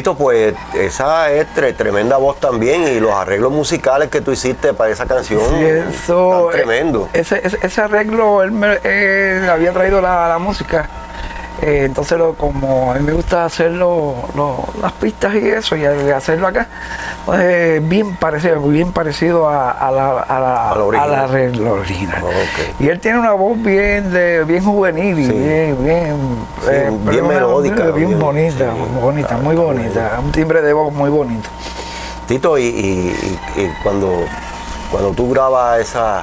Tito, 0.00 0.14
pues 0.16 0.54
esa 0.72 1.30
es 1.30 1.46
tre- 1.54 1.76
tremenda 1.76 2.16
voz 2.16 2.40
también 2.40 2.84
y 2.88 3.00
los 3.00 3.12
arreglos 3.12 3.52
musicales 3.52 4.08
que 4.08 4.22
tú 4.22 4.32
hiciste 4.32 4.72
para 4.72 4.88
esa 4.90 5.04
canción 5.04 5.42
Sí, 5.50 5.62
eso, 5.62 6.48
están 6.48 6.64
tremendo. 6.64 7.10
eh, 7.12 7.20
Ese, 7.20 7.46
ese, 7.46 7.58
ese 7.62 7.82
arreglo, 7.82 8.42
él 8.42 8.50
me 8.50 8.78
eh, 8.82 9.46
había 9.52 9.72
traído 9.74 10.00
la, 10.00 10.26
la 10.26 10.38
música. 10.38 10.88
eh, 11.60 11.82
entonces, 11.84 12.16
lo, 12.16 12.32
como 12.32 12.92
a 12.92 12.94
mí 12.94 13.00
me 13.04 13.12
gusta 13.12 13.44
hacer 13.44 13.72
lo- 13.72 14.14
lo- 14.34 14.64
las 14.80 14.92
pistas 14.92 15.34
y 15.34 15.46
eso, 15.50 15.76
y 15.76 15.84
hacerlo 15.84 16.46
acá, 16.46 16.66
eh, 17.34 17.80
bien 17.82 18.16
parecido, 18.16 18.60
bien 18.62 18.92
parecido 18.92 19.48
a, 19.48 19.70
a 19.70 19.90
la, 19.90 20.20
a 20.20 20.40
la, 20.40 20.70
A 20.70 20.74
la 20.74 20.84
original. 20.84 21.10
la. 21.58 22.84
Y 22.84 22.88
él 22.88 22.98
tiene 23.00 23.18
una 23.18 23.32
voz 23.32 23.60
bien 23.62 24.10
de 24.12 24.44
bien 24.44 24.64
juvenil 24.64 25.18
y 25.18 25.26
Sí. 25.26 25.32
bien, 25.32 25.84
bien, 25.84 26.16
Sí, 26.62 26.68
eh, 26.70 26.90
bien 27.10 27.26
melódica, 27.28 27.84
bien, 27.92 28.08
bien- 28.08 28.18
bonita, 28.18 28.72
sí, 28.72 28.78
muy 28.78 29.00
bonita, 29.00 29.28
claro, 29.28 29.42
muy 29.44 29.56
bonita, 29.56 30.20
un 30.24 30.32
timbre 30.32 30.62
de 30.62 30.72
voz 30.72 30.92
muy 30.92 31.10
bonito. 31.10 31.48
Tito, 32.26 32.56
y, 32.58 32.62
y- 32.64 33.38
y- 33.56 33.60
y 33.62 33.72
cuando, 33.82 34.24
cuando 34.90 35.10
tú 35.12 35.30
grabas 35.30 35.80
esa, 35.80 36.22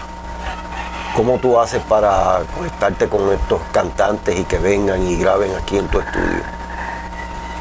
¿cómo 1.16 1.38
tú 1.38 1.60
haces 1.60 1.82
para 1.84 2.40
conectarte 2.56 3.08
con 3.08 3.32
estos 3.34 3.62
cantantes 3.72 4.38
y 4.40 4.44
que 4.46 4.58
vengan 4.58 5.02
y 5.06 5.18
graben 5.18 5.52
aquí 5.56 5.78
en 5.78 5.88
tu 5.88 6.00
estudio? 6.00 6.57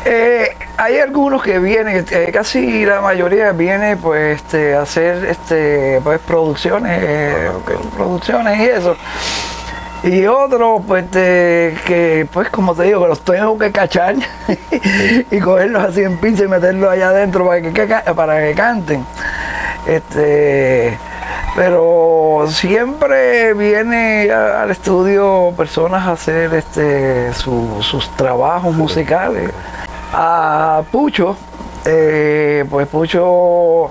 Eh, 0.08 0.56
hay 0.76 0.98
algunos 0.98 1.42
que 1.42 1.58
vienen, 1.58 2.06
eh, 2.10 2.30
casi 2.32 2.84
la 2.86 3.00
mayoría 3.00 3.50
viene 3.50 3.96
pues 3.96 4.36
este, 4.36 4.76
a 4.76 4.82
hacer 4.82 5.24
este, 5.24 6.00
pues, 6.04 6.20
producciones, 6.20 7.00
eh, 7.02 7.48
Ah, 7.50 7.72
producciones 7.96 8.58
y 8.60 8.64
eso. 8.66 8.96
Y 10.04 10.26
otros 10.26 10.82
pues 10.86 11.06
que 11.10 12.28
pues 12.32 12.50
como 12.50 12.74
te 12.76 12.84
digo, 12.84 13.02
que 13.02 13.08
los 13.08 13.20
tengo 13.24 13.58
que 13.58 13.72
cachar 13.72 14.14
y 15.30 15.40
cogerlos 15.40 15.82
así 15.82 16.02
en 16.02 16.18
pinza 16.18 16.44
y 16.44 16.48
meterlos 16.48 16.88
allá 16.88 17.08
adentro 17.08 17.44
para 17.44 17.60
que, 17.60 18.12
para 18.14 18.38
que 18.40 18.54
canten. 18.54 19.04
Este, 19.86 20.96
pero 21.56 22.44
siempre 22.48 23.54
viene 23.54 24.30
a- 24.30 24.62
al 24.62 24.70
estudio 24.70 25.52
personas 25.56 26.06
a 26.06 26.12
hacer 26.12 26.54
este, 26.54 27.32
su- 27.34 27.78
sus 27.82 28.08
trabajos 28.16 28.72
musicales. 28.76 29.50
A 30.12 30.82
Pucho, 30.90 31.36
eh, 31.84 32.64
pues 32.70 32.86
Pucho 32.88 33.90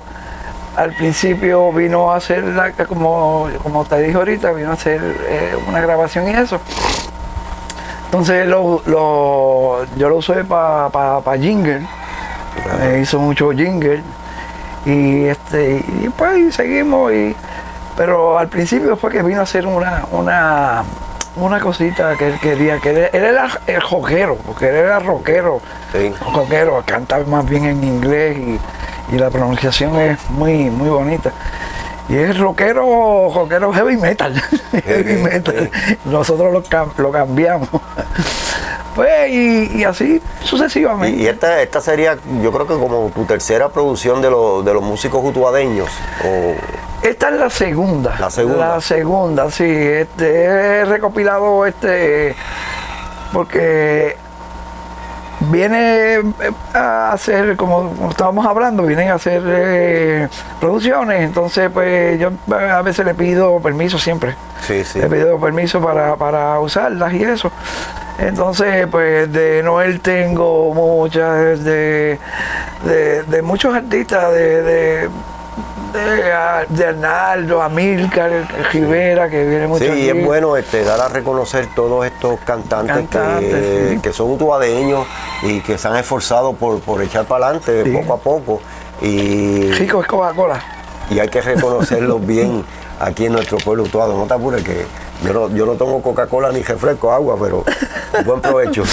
al 0.76 0.92
principio 0.94 1.72
vino 1.72 2.12
a 2.12 2.18
hacer, 2.18 2.44
como, 2.88 3.48
como 3.64 3.86
te 3.86 4.02
dije 4.02 4.18
ahorita, 4.18 4.52
vino 4.52 4.72
a 4.72 4.74
hacer 4.74 5.02
eh, 5.30 5.56
una 5.68 5.80
grabación 5.82 6.28
y 6.28 6.32
eso. 6.32 6.60
Entonces 8.06 8.48
lo, 8.48 8.82
lo- 8.86 9.86
yo 9.98 10.10
lo 10.10 10.18
usé 10.18 10.44
para 10.46 10.90
pa, 10.90 11.22
pa 11.22 11.38
jingle, 11.38 11.82
hizo 13.02 13.20
mucho 13.20 13.52
jingle 13.52 14.02
y 14.86 15.26
este 15.26 15.84
y 16.02 16.10
pues 16.10 16.56
seguimos 16.56 17.12
y 17.12 17.36
pero 17.98 18.38
al 18.38 18.48
principio 18.48 18.96
fue 18.96 19.12
que 19.12 19.22
vino 19.24 19.40
a 19.40 19.44
hacer 19.44 19.66
una 19.66 20.06
una 20.12 20.84
una 21.36 21.60
cosita 21.60 22.16
que 22.18 22.28
él 22.28 22.40
quería 22.40 22.80
que 22.80 22.92
él, 22.92 23.10
él 23.12 23.24
era 23.24 23.50
el 23.68 23.82
rockero 23.82 24.38
porque 24.46 24.70
él 24.70 24.76
era 24.76 25.00
rockero. 25.00 25.62
Sí. 25.92 26.14
rockero 26.34 26.84
canta 26.86 27.20
más 27.20 27.46
bien 27.48 27.66
en 27.66 27.84
inglés 27.84 28.38
y, 28.38 29.16
y 29.16 29.18
la 29.18 29.30
pronunciación 29.30 29.96
es 30.00 30.30
muy 30.30 30.70
muy 30.70 30.90
bonita. 30.90 31.32
Y 32.08 32.16
es 32.16 32.38
rockero 32.38 33.32
rockero 33.34 33.74
heavy 33.74 33.98
metal 33.98 34.34
heavy 34.86 35.24
metal. 35.24 35.72
nosotros 36.06 36.54
lo, 36.54 36.64
lo 36.98 37.12
cambiamos. 37.12 37.70
Pues 38.96 39.30
y, 39.30 39.80
y 39.80 39.84
así 39.84 40.22
sucesivamente. 40.46 41.22
Y, 41.22 41.28
esta, 41.28 41.62
esta 41.62 41.82
sería, 41.82 42.18
yo 42.42 42.52
creo 42.54 42.66
que 42.66 42.76
como 42.76 43.12
tu 43.14 43.26
tercera 43.26 43.68
producción 43.68 44.22
de, 44.22 44.30
los 44.30 44.64
de 44.64 44.74
los 44.74 44.82
músicos 44.82 45.22
utuadeños. 45.22 45.90
O, 46.24 46.56
Esta 47.06 47.30
es 47.30 47.40
la 47.40 47.50
segunda. 47.52 48.16
La 48.20 48.32
segunda. 48.32 48.68
La 48.68 48.82
segunda, 48.82 49.52
sí. 49.52 49.64
Este, 49.64 50.46
he 50.46 50.86
recopilado 50.86 51.66
este. 51.68 52.36
Porque 53.32 54.18
viene 55.52 56.16
eh, 56.16 56.24
a 56.74 57.12
hacer, 57.12 57.56
como, 57.58 57.90
como 57.96 58.10
estábamos 58.10 58.46
hablando, 58.48 58.84
vienen 58.84 59.10
a 59.10 59.16
hacer 59.16 59.44
eh, 59.46 60.28
producciones. 60.60 61.22
Entonces, 61.22 61.70
pues 61.72 62.20
yo 62.20 62.32
a 62.52 62.82
veces 62.82 63.06
le 63.06 63.14
pido 63.14 63.60
permiso 63.60 64.00
siempre. 64.00 64.36
sí, 64.62 64.84
sí. 64.84 65.00
Le 65.00 65.08
pido 65.08 65.40
permiso 65.40 65.80
para, 65.80 66.16
para 66.16 66.60
usarlas 66.60 67.14
y 67.14 67.24
eso. 67.24 67.52
Entonces, 68.18 68.88
pues 68.88 69.32
de 69.32 69.62
Noel 69.62 70.00
tengo 70.00 70.74
muchas, 70.74 71.64
de, 71.64 72.18
de, 72.84 73.24
de 73.24 73.42
muchos 73.44 73.76
artistas, 73.76 74.34
de, 74.34 74.62
de, 74.64 75.10
de, 75.96 76.32
ah, 76.32 76.66
de 76.68 76.86
Arnaldo, 76.86 77.62
Amílcar, 77.62 78.32
Rivera, 78.72 79.30
que 79.30 79.46
viene 79.46 79.68
mucho 79.68 79.86
Sí, 79.86 79.92
y 79.92 80.10
es 80.10 80.26
bueno 80.26 80.58
este, 80.58 80.84
dar 80.84 81.00
a 81.02 81.08
reconocer 81.10 81.68
todos 81.76 82.06
estos 82.06 82.40
cantantes, 82.42 82.96
Cantantes, 82.96 83.52
que, 83.52 83.90
sí. 83.96 84.00
que 84.02 84.14
son 84.14 84.32
utuadeños 84.32 85.06
y 85.44 85.62
que 85.62 85.78
se 85.78 85.88
han 85.88 85.96
esforzado 85.98 86.54
por, 86.54 86.80
por 86.82 87.02
echar 87.02 87.26
para 87.26 87.46
adelante 87.48 87.84
Sí. 87.84 87.92
poco 87.92 88.14
a 88.14 88.18
poco. 88.18 88.62
Y, 89.02 89.72
Rico 89.72 90.02
es 90.02 90.08
Coca-Cola. 90.08 90.62
y 91.10 91.20
hay 91.20 91.28
que 91.30 91.42
reconocerlos 91.42 92.26
bien 92.28 92.64
aquí 93.00 93.26
en 93.26 93.34
nuestro 93.34 93.58
pueblo 93.58 93.84
utuado. 93.84 94.18
No 94.18 94.26
te 94.26 94.34
apures 94.34 94.64
que 94.64 94.86
yo 95.24 95.34
no, 95.34 95.50
yo 95.56 95.66
no 95.66 95.74
tomo 95.74 96.02
Coca-Cola 96.02 96.52
ni 96.52 96.62
refresco, 96.62 97.12
agua, 97.12 97.38
pero 97.42 97.64
buen 98.26 98.42
provecho. 98.42 98.84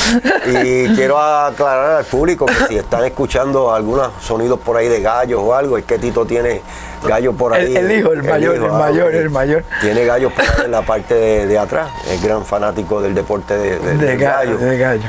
Y 0.46 0.88
quiero 0.94 1.18
aclarar 1.18 1.96
al 1.98 2.04
público 2.04 2.46
que 2.46 2.54
si 2.68 2.76
están 2.76 3.04
escuchando 3.04 3.72
algunos 3.72 4.08
sonidos 4.20 4.58
por 4.60 4.76
ahí 4.76 4.88
de 4.88 5.00
gallos 5.00 5.40
o 5.42 5.54
algo, 5.54 5.78
es 5.78 5.84
que 5.84 5.98
Tito 5.98 6.24
tiene 6.24 6.62
gallos 7.06 7.34
por 7.36 7.54
ahí. 7.54 7.76
El, 7.76 7.90
el 7.90 7.98
hijo, 7.98 8.12
el, 8.12 8.22
mayor, 8.22 8.56
hijo, 8.56 8.66
el 8.66 8.70
ah, 8.72 8.78
mayor, 8.78 9.08
ok. 9.08 9.14
el 9.14 9.30
mayor. 9.30 9.64
Tiene 9.80 10.04
gallos 10.04 10.32
por 10.32 10.44
ahí 10.44 10.50
en 10.64 10.70
la 10.70 10.82
parte 10.82 11.14
de, 11.14 11.46
de 11.46 11.58
atrás. 11.58 11.90
Es 12.10 12.22
gran 12.22 12.44
fanático 12.44 13.00
del 13.00 13.14
deporte 13.14 13.56
de, 13.56 13.78
de- 13.78 13.94
De 13.96 14.16
gallo. 14.16 14.58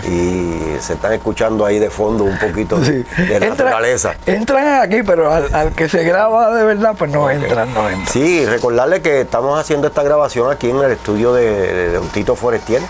Y 0.07 0.77
se 0.79 0.93
están 0.93 1.13
escuchando 1.13 1.65
ahí 1.65 1.79
de 1.79 1.89
fondo 1.89 2.23
un 2.23 2.37
poquito 2.37 2.77
de- 2.77 2.83
Sí. 2.85 3.23
de, 3.23 3.39
la 3.39 3.45
Entra- 3.47 3.49
naturaleza. 3.65 4.15
Entran 4.25 4.81
aquí, 4.81 5.03
pero 5.03 5.31
al, 5.31 5.53
al 5.53 5.71
que 5.73 5.87
se 5.89 6.03
graba 6.03 6.53
de 6.55 6.63
verdad, 6.63 6.95
pues 6.97 7.11
no 7.11 7.29
entran, 7.29 7.73
no 7.73 7.87
entran. 7.89 8.07
Sí, 8.07 8.45
recordarle 8.45 9.01
que 9.01 9.21
estamos 9.21 9.59
haciendo 9.59 9.87
esta 9.87 10.03
grabación 10.03 10.51
aquí 10.51 10.69
en 10.69 10.77
el 10.77 10.91
estudio 10.91 11.33
de 11.33 11.93
don 11.93 12.07
Tito 12.09 12.35
Forestier, 12.35 12.81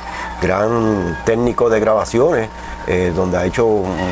gran 0.42 1.18
técnico 1.26 1.70
de 1.70 1.80
grabaciones, 1.80 2.50
eh, 2.88 3.12
donde 3.16 3.38
ha 3.38 3.46
hecho 3.46 3.66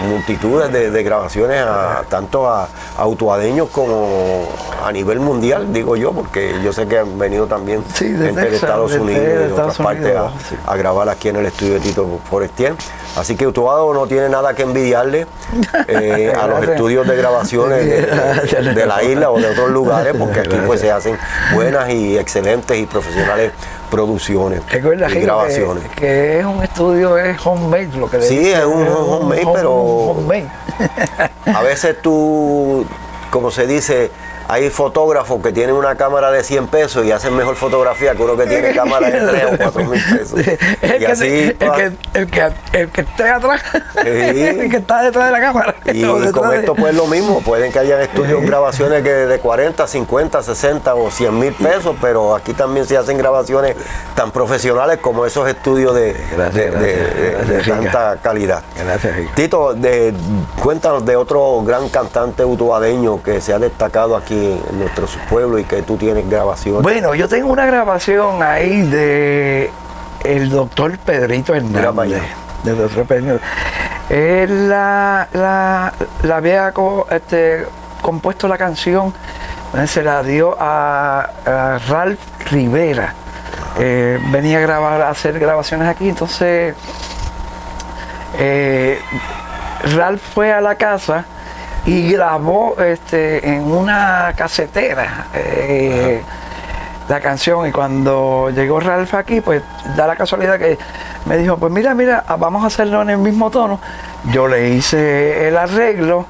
multitudes 0.09 0.71
de, 0.71 0.91
de 0.91 1.03
grabaciones 1.03 1.61
a- 1.61 2.03
tanto 2.09 2.47
a, 2.49 2.67
a 2.97 3.07
utuadeños 3.07 3.69
como 3.69 4.47
a 4.85 4.91
nivel 4.91 5.19
mundial, 5.19 5.71
digo 5.73 5.95
yo, 5.95 6.11
porque 6.11 6.53
yo 6.63 6.73
sé 6.73 6.87
que 6.87 6.99
han 6.99 7.17
venido 7.19 7.45
también 7.47 7.83
Sí, 7.93 8.07
de 8.09 8.27
gente 8.27 8.49
de 8.49 8.55
Estados 8.55 8.93
Unidos 8.93 9.21
y 9.21 9.25
de 9.27 9.47
de 9.47 9.53
otras 9.53 9.77
partes 9.77 10.15
a, 10.15 10.23
Unidos, 10.23 10.31
sí. 10.49 10.55
a 10.65 10.75
grabar 10.75 11.09
aquí 11.09 11.29
en 11.29 11.35
el 11.37 11.45
estudio 11.45 11.73
de 11.75 11.79
Tito 11.81 12.19
Forestier. 12.29 12.73
Así 13.17 13.35
que 13.35 13.45
Utuado 13.45 13.93
no 13.93 14.07
tiene 14.07 14.29
nada 14.29 14.53
que 14.53 14.63
envidiarle 14.63 15.27
eh, 15.87 16.33
a 16.39 16.47
los 16.47 16.63
estudios 16.67 17.05
de 17.07 17.15
grabaciones 17.17 17.85
de- 17.85 18.73
de 18.73 18.85
la 18.85 19.03
isla 19.03 19.29
o 19.31 19.39
de 19.39 19.47
otros 19.49 19.69
lugares, 19.69 20.15
porque 20.17 20.39
aquí 20.39 20.57
pues 20.65 20.79
se 20.81 20.91
hacen 20.91 21.17
buenas 21.53 21.89
y 21.89 22.17
excelentes 22.17 22.77
y 22.79 22.85
profesionales 22.85 23.51
producciones 23.91 24.61
Recuerda, 24.71 25.07
y 25.11 25.19
grabaciones. 25.21 25.83
que, 25.89 25.95
que 26.01 26.39
es 26.39 26.45
un 26.45 26.63
estudio, 26.63 27.17
es 27.17 27.37
homemade 27.45 27.89
lo 27.97 28.09
que 28.09 28.17
le 28.17 28.23
Sí, 28.23 28.37
dicen, 28.39 28.59
es 28.61 28.65
un 28.65 28.87
homemade, 28.87 29.47
pero- 29.53 29.73
homemade. 29.73 30.47
A 31.45 31.61
veces 31.61 32.01
tú, 32.01 32.85
como 33.29 33.51
se 33.51 33.67
dice, 33.67 34.09
hay 34.51 34.69
fotógrafos 34.69 35.41
que 35.41 35.53
tienen 35.53 35.73
una 35.75 35.95
cámara 35.95 36.29
de 36.29 36.43
100 36.43 36.67
pesos 36.67 37.05
y 37.05 37.11
hacen 37.13 37.33
mejor 37.37 37.55
fotografía 37.55 38.13
que 38.15 38.21
uno 38.21 38.35
que 38.35 38.45
tiene 38.47 38.73
cámara 38.75 39.09
de 39.09 39.19
3 39.21 39.45
o 39.45 39.57
4 39.57 39.85
mil 39.85 40.03
pesos. 40.03 40.39
el, 40.81 40.95
Y 40.95 40.99
que, 40.99 41.07
así, 41.07 41.25
el, 41.27 41.57
que, 41.57 41.91
el, 42.15 42.27
que, 42.29 42.51
el 42.73 42.89
que 42.89 43.01
esté 43.01 43.29
atrás, 43.29 43.61
Sí. 44.01 44.07
el 44.09 44.69
que 44.69 44.75
está 44.77 45.03
detrás 45.03 45.27
de 45.27 45.31
la 45.31 45.39
cámara. 45.39 45.75
Y 45.85 46.03
con 46.03 46.53
esto 46.53 46.75
pues 46.75 46.93
lo 46.93 47.07
mismo, 47.07 47.39
pueden 47.41 47.71
que 47.71 47.79
hayan 47.79 48.01
estudios, 48.01 48.41
grabaciones 48.43 49.03
que 49.03 49.09
de 49.09 49.39
40, 49.39 49.87
50, 49.87 50.43
60 50.43 50.95
o 50.95 51.09
100 51.09 51.39
mil 51.39 51.53
pesos, 51.53 51.95
pero 52.01 52.35
aquí 52.35 52.53
también 52.53 52.85
se 52.85 52.97
hacen 52.97 53.17
grabaciones 53.17 53.75
tan 54.15 54.31
profesionales 54.31 54.97
como 55.01 55.25
esos 55.25 55.47
estudios 55.47 55.95
de, 55.95 56.13
Gracias, 56.35 56.53
de- 56.53 56.71
gracias, 56.71 57.15
de- 57.15 57.53
gracias, 57.53 57.67
tanta 57.83 58.17
calidad. 58.21 58.63
Tito, 59.33 59.75
cuéntanos 60.61 61.05
de 61.05 61.15
otro 61.15 61.61
gran 61.63 61.87
cantante 61.87 62.43
utuadeño 62.43 63.23
que 63.23 63.39
se 63.39 63.53
ha 63.53 63.59
destacado 63.59 64.17
aquí 64.17 64.40
en 64.45 64.79
nuestro 64.79 65.05
pueblo 65.29 65.59
y 65.59 65.63
que 65.63 65.81
tú 65.83 65.97
tienes 65.97 66.29
grabaciones. 66.29 66.81
Bueno, 66.81 67.13
yo 67.15 67.27
tengo 67.27 67.51
una 67.51 67.65
grabación 67.65 68.41
ahí 68.43 68.81
de 68.83 69.69
el 70.23 70.49
doctor 70.49 70.97
Pedrito. 70.99 71.53
Hernández. 71.55 72.21
Del 72.63 72.77
doctor 72.77 73.05
Pedrito. 73.05 73.39
Él 74.09 74.69
la, 74.69 75.27
la, 75.33 75.93
la 76.23 76.35
había 76.35 76.71
co- 76.73 77.07
este, 77.09 77.65
compuesto 78.01 78.47
la 78.47 78.57
canción, 78.57 79.13
eh, 79.77 79.87
se 79.87 80.03
la 80.03 80.21
dio 80.21 80.57
a, 80.59 81.29
a 81.45 81.79
Ralph 81.87 82.19
Rivera. 82.51 83.13
Eh, 83.79 84.19
venía 84.31 84.57
a 84.57 84.61
grabar, 84.61 85.01
a 85.01 85.09
hacer 85.09 85.39
grabaciones 85.39 85.87
aquí, 85.87 86.09
entonces 86.09 86.75
eh, 88.37 88.99
Ralph 89.95 90.21
fue 90.33 90.51
a 90.51 90.59
la 90.61 90.75
casa 90.75 91.25
y 91.85 92.11
grabó 92.11 92.75
este, 92.79 93.55
en 93.55 93.71
una 93.71 94.33
casetera 94.35 95.27
eh, 95.33 96.21
la 97.09 97.19
canción. 97.19 97.67
Y 97.67 97.71
cuando 97.71 98.49
llegó 98.49 98.79
Ralph 98.79 99.13
aquí 99.13 99.41
pues 99.41 99.63
da 99.95 100.07
la 100.07 100.15
casualidad 100.15 100.59
que 100.59 100.77
me 101.25 101.37
dijo 101.37 101.57
pues 101.57 101.71
mira 101.71 101.93
mira 101.93 102.23
ah, 102.27 102.35
vamos 102.35 102.63
a 102.63 102.67
hacerlo 102.67 103.01
en 103.01 103.11
el 103.11 103.17
mismo 103.17 103.51
tono 103.51 103.79
yo 104.31 104.47
le 104.47 104.69
hice 104.69 105.47
el 105.47 105.57
arreglo 105.57 106.25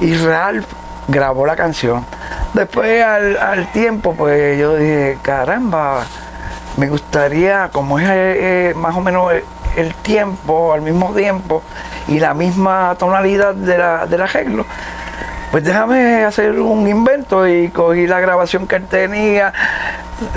y 0.00 0.14
Ralph 0.16 0.66
grabó 1.08 1.46
la 1.46 1.56
canción. 1.56 2.04
Después 2.52 3.02
al, 3.04 3.36
al 3.36 3.72
tiempo 3.72 4.14
pues 4.14 4.58
yo 4.58 4.76
dije 4.76 5.18
caramba 5.22 6.04
me 6.76 6.88
gustaría, 6.88 7.70
como 7.72 7.98
es 7.98 8.08
eh, 8.08 8.70
eh, 8.70 8.74
más 8.74 8.96
o 8.96 9.00
menos 9.00 9.32
el, 9.76 9.94
tiempo, 9.94 10.72
al 10.72 10.82
mismo 10.82 11.12
tiempo, 11.14 11.62
y 12.08 12.18
la 12.20 12.34
misma 12.34 12.94
tonalidad 12.98 13.54
de 13.54 13.78
la- 13.78 14.06
del 14.06 14.22
arreglo, 14.22 14.64
pues 15.50 15.64
déjame 15.64 16.24
hacer 16.24 16.58
un 16.58 16.88
invento 16.88 17.46
y 17.46 17.68
cogí 17.68 18.06
la 18.06 18.18
grabación 18.20 18.66
que 18.66 18.76
él 18.76 18.86
tenía, 18.86 19.52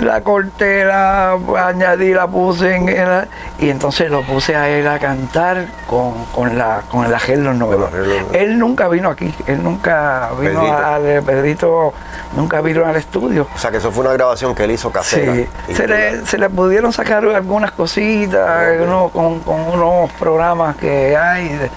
la 0.00 0.20
corté, 0.22 0.84
la 0.84 1.36
añadí, 1.64 2.12
la 2.12 2.26
puse 2.26 2.74
en 2.74 2.88
el, 2.88 3.28
y 3.58 3.70
entonces 3.70 4.10
lo 4.10 4.22
puse 4.22 4.56
a 4.56 4.68
él 4.68 4.86
a 4.88 4.98
cantar 4.98 5.66
con, 5.86 6.24
con 6.34 6.58
la, 6.58 6.82
con 6.90 7.04
el 7.06 7.14
arreglo 7.14 7.54
nuevo. 7.54 7.88
Él 8.32 8.58
nunca 8.58 8.88
vino 8.88 9.08
aquí, 9.08 9.32
él 9.46 9.62
nunca 9.62 10.30
vino 10.40 10.60
Pedrito. 10.60 10.86
al 10.86 11.22
Pedrito, 11.22 11.94
nunca 12.36 12.60
vino 12.60 12.84
al 12.86 12.96
estudio. 12.96 13.46
O 13.54 13.58
sea 13.58 13.70
que 13.70 13.76
eso 13.78 13.90
fue 13.92 14.04
una 14.04 14.12
grabación 14.14 14.54
que 14.54 14.64
él 14.64 14.72
hizo 14.72 14.90
casera. 14.90 15.34
Sí, 15.34 15.74
se 15.74 15.86
le, 15.86 16.26
se 16.26 16.38
le 16.38 16.50
pudieron 16.50 16.92
sacar 16.92 17.24
algunas 17.24 17.70
cositas 17.72 18.66
uno- 18.82 19.10
con, 19.12 19.40
con 19.40 19.60
unos 19.60 20.10
programas 20.12 20.76
que 20.76 21.16
hay 21.16 21.48
de- 21.50 21.70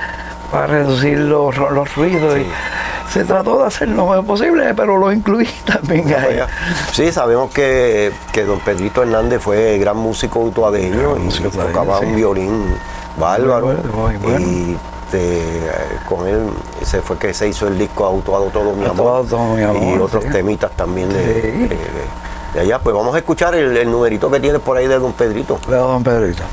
para 0.52 0.68
reducir 0.68 1.18
los, 1.18 1.56
los 1.58 1.96
ruidos. 1.96 2.34
Sí. 2.34 2.42
Y 2.42 2.52
se 3.12 3.24
trató 3.26 3.60
de 3.60 3.66
hacer 3.68 3.88
lo 3.90 4.08
mejor 4.08 4.26
posible, 4.26 4.74
pero 4.74 4.98
lo 4.98 5.12
incluí 5.12 5.48
también 5.66 6.08
ahí. 6.14 6.40
Sí, 6.94 7.12
sabemos 7.12 7.52
que, 7.52 8.12
que 8.32 8.44
don 8.46 8.60
Pedrito 8.60 9.04
Hernández 9.04 9.42
fue 9.42 9.78
gran 9.78 9.98
músico 9.98 10.40
utuadeño 10.40 11.16
y 11.18 11.20
músico 11.20 11.50
tocaba 11.50 12.00
sí. 12.00 12.06
un 12.06 12.16
violín 12.16 12.66
bárbaro. 13.18 13.68
Muy 13.68 13.76
bueno, 13.76 13.94
muy 13.98 14.18
bueno. 14.18 14.40
Y 14.48 14.78
con 16.08 16.26
él 16.28 16.48
ese 16.82 17.02
fue 17.02 17.18
que 17.18 17.34
se 17.34 17.48
hizo 17.50 17.68
el 17.68 17.78
disco 17.78 18.06
Autuado 18.06 18.46
Todo 18.46 18.74
Mi 18.74 18.86
Amor. 18.86 19.26
Todo 19.28 19.56
Mi 19.56 19.62
Amor, 19.64 19.98
Y 19.98 20.02
otros 20.02 20.24
sí. 20.24 20.30
temitas 20.30 20.72
también 20.72 21.10
de, 21.10 21.24
Sí. 21.24 21.42
de- 21.42 21.68
de- 21.68 21.78
de 22.54 22.60
allá. 22.62 22.80
Pues 22.80 22.96
vamos 22.96 23.14
a 23.16 23.18
escuchar 23.18 23.54
el, 23.56 23.76
el 23.76 23.92
numerito 23.92 24.30
que 24.32 24.40
tiene 24.40 24.60
por 24.60 24.78
ahí 24.78 24.88
de 24.88 25.00
don 25.00 25.14
Pedrito. 25.14 25.60
De 25.68 25.76
don 25.76 26.04
Pedrito. 26.04 26.44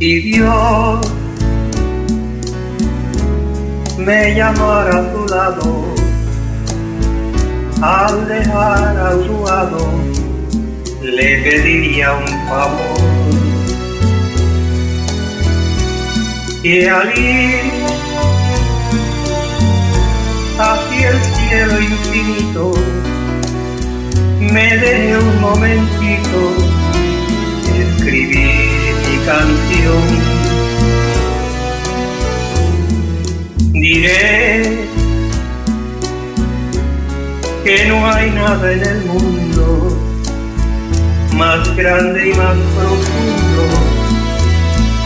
Y 0.00 0.20
Dios 0.20 1.00
me 3.98 4.34
llamara 4.34 4.98
a 4.98 5.12
tu 5.12 5.26
lado 5.26 5.84
al 7.82 8.28
dejar 8.28 8.96
a 8.96 9.16
Uruguado 9.16 9.90
le 11.02 11.42
pediría 11.42 12.12
un 12.12 12.26
favor. 12.48 12.98
Que 16.62 16.90
al 16.90 17.18
ir 17.18 17.72
hacia 20.58 21.10
el 21.10 21.18
cielo 21.18 21.80
infinito 21.80 22.72
me 24.40 24.76
deje 24.76 25.18
un 25.18 25.40
momentito 25.40 26.38
escribir 27.78 28.57
canción. 29.28 30.04
Diré 33.72 34.88
que 37.62 37.76
no 37.88 37.96
hay 38.10 38.30
nada 38.30 38.72
en 38.72 38.82
el 38.92 39.00
mundo 39.04 39.98
más 41.34 41.76
grande 41.76 42.30
y 42.30 42.34
más 42.40 42.56
profundo 42.74 43.64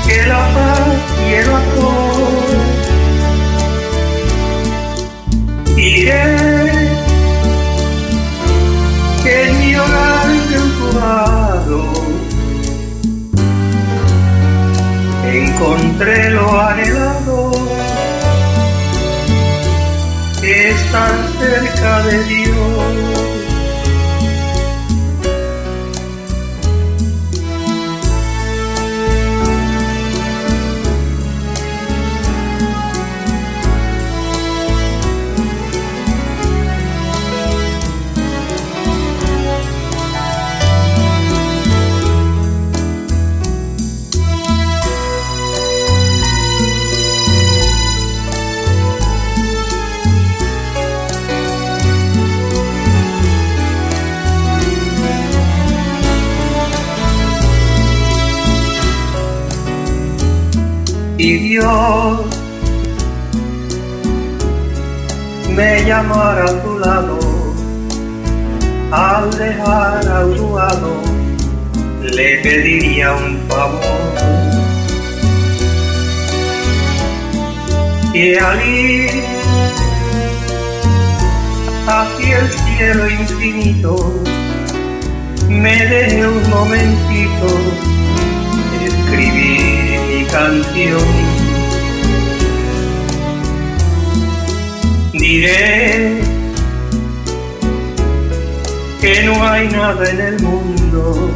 que 0.06 0.18
la 0.32 0.42
paz 0.54 0.88
y 1.26 1.34
el 1.40 1.48
amor. 1.60 2.62
Diré 5.74 6.24
que 9.24 9.34
en 9.48 9.60
mi 9.60 9.74
hogar 9.74 10.28
de 10.50 11.91
encontré 15.32 16.30
lo 16.30 16.60
anhelado, 16.60 17.52
estar 20.42 21.14
cerca 21.38 22.02
de 22.02 22.24
Dios. 22.24 23.51
Y 61.22 61.38
Dios 61.38 62.20
me 65.54 65.84
llamara 65.84 66.46
a 66.46 66.62
tu 66.64 66.78
lado 66.80 67.18
al 68.90 69.30
dejar 69.38 70.08
a 70.08 70.22
tu 70.36 70.56
lado 70.56 70.94
le 72.02 72.38
pediría 72.38 73.12
un 73.12 73.38
favor. 73.48 73.80
Y 78.12 78.34
al 78.34 78.68
ir 78.68 79.10
hacia 81.86 82.38
el 82.40 82.50
cielo 82.50 83.10
infinito 83.10 84.12
me 85.48 85.86
deje 85.86 86.26
un 86.26 86.50
momentito 86.50 87.46
escribir 88.84 89.61
canción 90.32 91.42
diré 95.12 96.22
que 98.98 99.22
no 99.24 99.46
hay 99.46 99.68
nada 99.68 100.10
en 100.10 100.20
el 100.20 100.42
mundo 100.42 101.30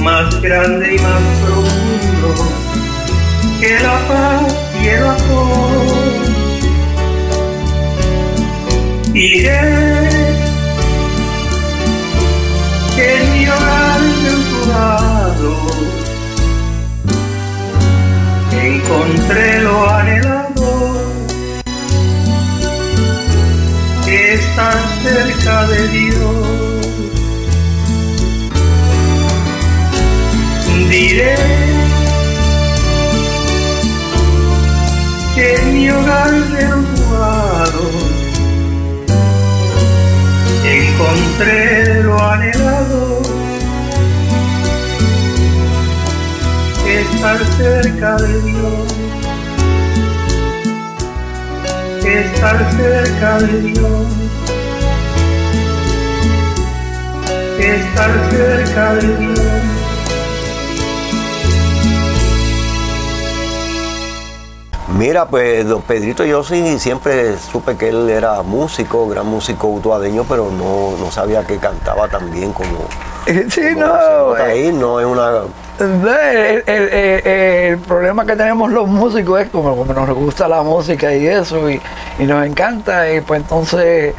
más 0.00 0.40
grande 0.40 0.94
y 0.94 0.98
más 1.00 1.22
profundo 1.42 2.30
que 3.60 3.80
la 3.80 3.98
paz 4.08 4.54
y 4.80 4.88
el 4.88 5.04
amor. 5.04 6.14
Diré 9.12 9.62
que 12.96 13.08
mi 13.32 13.46
hogar 13.48 14.00
de 14.22 14.66
lado 14.68 16.03
encontré 18.84 19.60
lo 19.60 19.90
anhelado 19.90 20.94
que 24.04 24.34
estar 24.34 24.78
cerca 25.02 25.66
de 25.66 25.88
Dios. 25.88 26.64
Diré 30.90 31.34
que 35.34 35.54
en 35.56 35.74
mi 35.74 35.90
hogar 35.90 36.30
renovado 36.52 37.90
encontré 40.64 42.02
lo 42.04 42.22
anhelado, 42.22 43.22
estar 47.24 47.46
cerca 47.56 48.16
de 48.16 48.42
Dios. 48.42 48.94
estar 52.04 52.70
cerca 52.72 53.38
de 53.38 53.60
Dios, 53.62 54.06
estar 57.58 58.30
cerca 58.30 58.94
de 58.94 59.16
Dios. 59.16 59.40
Mira, 64.98 65.26
pues 65.26 65.66
don 65.66 65.80
Pedrito, 65.80 66.24
yo 66.24 66.44
sí 66.44 66.78
siempre 66.78 67.38
supe 67.38 67.76
que 67.78 67.88
él 67.88 68.10
era 68.10 68.42
músico, 68.42 69.08
gran 69.08 69.26
músico 69.26 69.68
utuadeño, 69.68 70.24
pero 70.28 70.50
no, 70.50 70.94
no 71.02 71.10
sabía 71.10 71.42
que 71.44 71.56
cantaba 71.56 72.06
tan 72.06 72.30
bien 72.30 72.52
como. 72.52 72.86
Sí, 73.48 73.72
como 73.72 73.86
no. 73.86 74.34
ahí, 74.34 74.70
no 74.70 75.00
es 75.00 75.06
una. 75.06 75.44
El, 75.80 76.62
el- 76.66 76.88
el- 76.88 77.26
el 77.26 77.78
problema 77.78 78.24
que 78.24 78.36
tenemos 78.36 78.70
los 78.70 78.86
músicos 78.86 79.40
es 79.40 79.48
como, 79.50 79.76
como 79.76 79.92
nos 79.92 80.08
gusta 80.10 80.46
la 80.46 80.62
música 80.62 81.12
y 81.14 81.26
eso, 81.26 81.68
y, 81.68 81.80
y 82.18 82.24
nos 82.24 82.46
encanta, 82.46 83.12
y 83.12 83.20
pues 83.20 83.40
entonces 83.40 84.14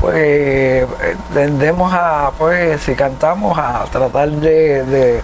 pues 0.00 0.86
tendemos 1.32 1.92
a, 1.92 2.30
pues 2.38 2.80
si 2.82 2.94
cantamos, 2.94 3.56
a 3.58 3.84
tratar 3.90 4.28
de, 4.30 4.84
de, 4.84 5.22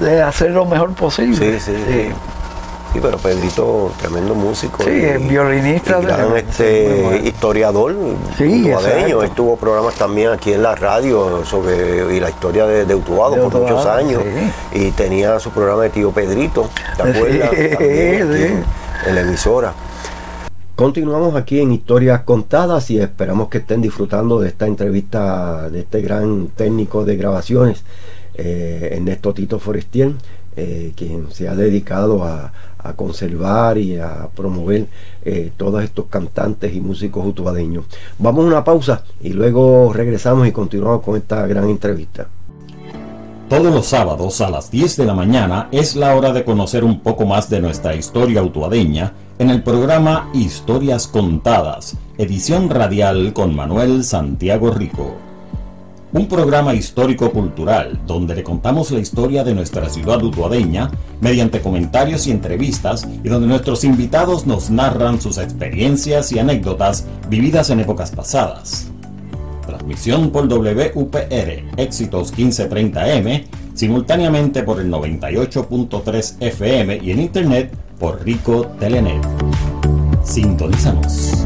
de 0.00 0.22
hacer 0.22 0.50
lo 0.50 0.64
mejor 0.64 0.94
posible. 0.94 1.60
Sí, 1.60 1.72
sí, 1.72 1.84
sí. 1.86 2.12
Sí, 2.92 2.98
pero 3.00 3.18
Pedrito, 3.18 3.92
tremendo 4.00 4.34
músico. 4.34 4.82
Sí, 4.82 4.90
es 4.90 5.28
violinista 5.28 6.00
y 6.00 6.04
gran 6.06 6.26
sí, 6.26 6.32
este, 6.36 7.02
bueno. 7.02 7.26
historiador 7.26 7.94
Sí. 8.36 8.68
Él 8.68 9.30
tuvo 9.36 9.56
programas 9.56 9.94
también 9.94 10.30
aquí 10.30 10.52
en 10.52 10.62
la 10.64 10.74
radio 10.74 11.44
sobre 11.44 12.16
y 12.16 12.18
la 12.18 12.30
historia 12.30 12.66
de, 12.66 12.84
de 12.86 12.94
Utuado 12.96 13.36
De 13.36 13.42
por 13.42 13.60
muchos 13.60 13.86
años. 13.86 14.22
sí. 14.72 14.80
Y 14.86 14.90
tenía 14.90 15.38
su 15.38 15.50
programa 15.50 15.84
de 15.84 15.90
Tío 15.90 16.10
Pedrito, 16.10 16.68
¿te 16.96 17.02
Sí, 17.12 17.18
acuerdas? 17.18 17.50
También 17.78 18.32
sí. 18.32 19.08
en 19.08 19.14
la 19.14 19.20
emisora. 19.20 19.72
Continuamos 20.74 21.36
aquí 21.36 21.60
en 21.60 21.72
Historias 21.72 22.22
Contadas 22.22 22.90
y 22.90 22.98
esperamos 22.98 23.48
que 23.48 23.58
estén 23.58 23.82
disfrutando 23.82 24.40
de 24.40 24.48
esta 24.48 24.66
entrevista 24.66 25.68
de 25.68 25.80
este 25.80 26.00
gran 26.00 26.48
técnico 26.48 27.04
de 27.04 27.16
grabaciones, 27.16 27.84
eh, 28.34 28.94
Ernesto 28.96 29.34
Tito 29.34 29.58
Forestier, 29.58 30.12
eh, 30.60 30.92
quien 30.94 31.32
se 31.32 31.48
ha 31.48 31.54
dedicado 31.54 32.22
a, 32.24 32.52
conservar 32.96 33.76
y 33.76 33.98
a 33.98 34.28
promover 34.34 34.86
eh, 35.22 35.52
todos 35.56 35.84
estos 35.84 36.06
cantantes 36.06 36.74
y 36.74 36.80
músicos 36.80 37.26
utuadeños. 37.26 37.84
Vamos 38.18 38.44
a 38.44 38.48
una 38.48 38.64
pausa 38.64 39.04
y 39.20 39.34
luego 39.34 39.92
regresamos 39.92 40.48
y 40.48 40.52
continuamos 40.52 41.02
con 41.02 41.16
esta 41.16 41.46
gran 41.46 41.68
entrevista. 41.68 42.26
Todos 43.50 43.74
los 43.74 43.86
sábados 43.86 44.40
a 44.40 44.48
las 44.48 44.70
10 44.70 44.96
de 44.96 45.04
la 45.04 45.14
mañana 45.14 45.68
es 45.72 45.94
la 45.94 46.14
hora 46.14 46.32
de 46.32 46.44
conocer 46.44 46.84
un 46.84 47.00
poco 47.00 47.26
más 47.26 47.50
de 47.50 47.60
nuestra 47.60 47.94
historia 47.94 48.42
utuadeña 48.42 49.12
en 49.38 49.50
el 49.50 49.62
programa 49.62 50.30
Historias 50.32 51.06
Contadas, 51.06 51.96
edición 52.16 52.70
radial 52.70 53.32
con 53.32 53.54
Manuel 53.54 54.04
Santiago 54.04 54.70
Rico. 54.70 55.29
Un 56.12 56.26
programa 56.26 56.74
histórico-cultural 56.74 58.00
donde 58.04 58.34
le 58.34 58.42
contamos 58.42 58.90
la 58.90 58.98
historia 58.98 59.44
de 59.44 59.54
nuestra 59.54 59.88
ciudad 59.88 60.20
utuadeña 60.20 60.90
mediante 61.20 61.60
comentarios 61.60 62.26
y 62.26 62.32
entrevistas 62.32 63.06
y 63.22 63.28
donde 63.28 63.46
nuestros 63.46 63.84
invitados 63.84 64.44
nos 64.44 64.70
narran 64.70 65.20
sus 65.20 65.38
experiencias 65.38 66.32
y 66.32 66.40
anécdotas 66.40 67.06
vividas 67.28 67.70
en 67.70 67.80
épocas 67.80 68.10
pasadas. 68.10 68.90
Transmisión 69.64 70.30
por 70.30 70.48
WPR 70.48 71.64
Éxitos 71.76 72.36
1530M, 72.36 73.44
simultáneamente 73.74 74.64
por 74.64 74.80
el 74.80 74.90
98.3 74.90 76.36
FM 76.40 76.98
y 77.04 77.12
en 77.12 77.20
internet 77.20 77.72
por 78.00 78.24
Rico 78.24 78.66
Telenet. 78.80 79.24
Sintonízanos. 80.24 81.39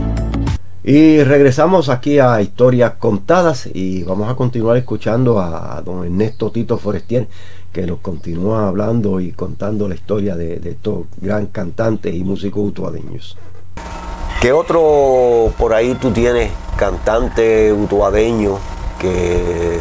Y 0.86 1.24
regresamos 1.24 1.88
aquí 1.88 2.18
a 2.18 2.42
Historias 2.42 2.92
Contadas 2.98 3.66
y 3.72 4.02
vamos 4.02 4.30
a 4.30 4.34
continuar 4.34 4.76
escuchando 4.76 5.40
a 5.40 5.80
don 5.82 6.04
Ernesto 6.04 6.50
Tito 6.50 6.76
Forestier 6.76 7.26
que 7.72 7.86
nos 7.86 8.00
continúa 8.00 8.68
hablando 8.68 9.18
y 9.18 9.32
contando 9.32 9.88
la 9.88 9.94
historia 9.94 10.36
de, 10.36 10.58
de 10.58 10.72
estos 10.72 11.06
gran 11.16 11.46
cantantes 11.46 12.14
y 12.14 12.22
músicos 12.22 12.68
utuadeños. 12.68 13.38
¿Qué 14.42 14.52
otro 14.52 15.54
por 15.56 15.72
ahí 15.72 15.94
tú 15.94 16.10
tienes 16.10 16.52
cantante 16.76 17.72
utuadeño 17.72 18.58
que 19.00 19.78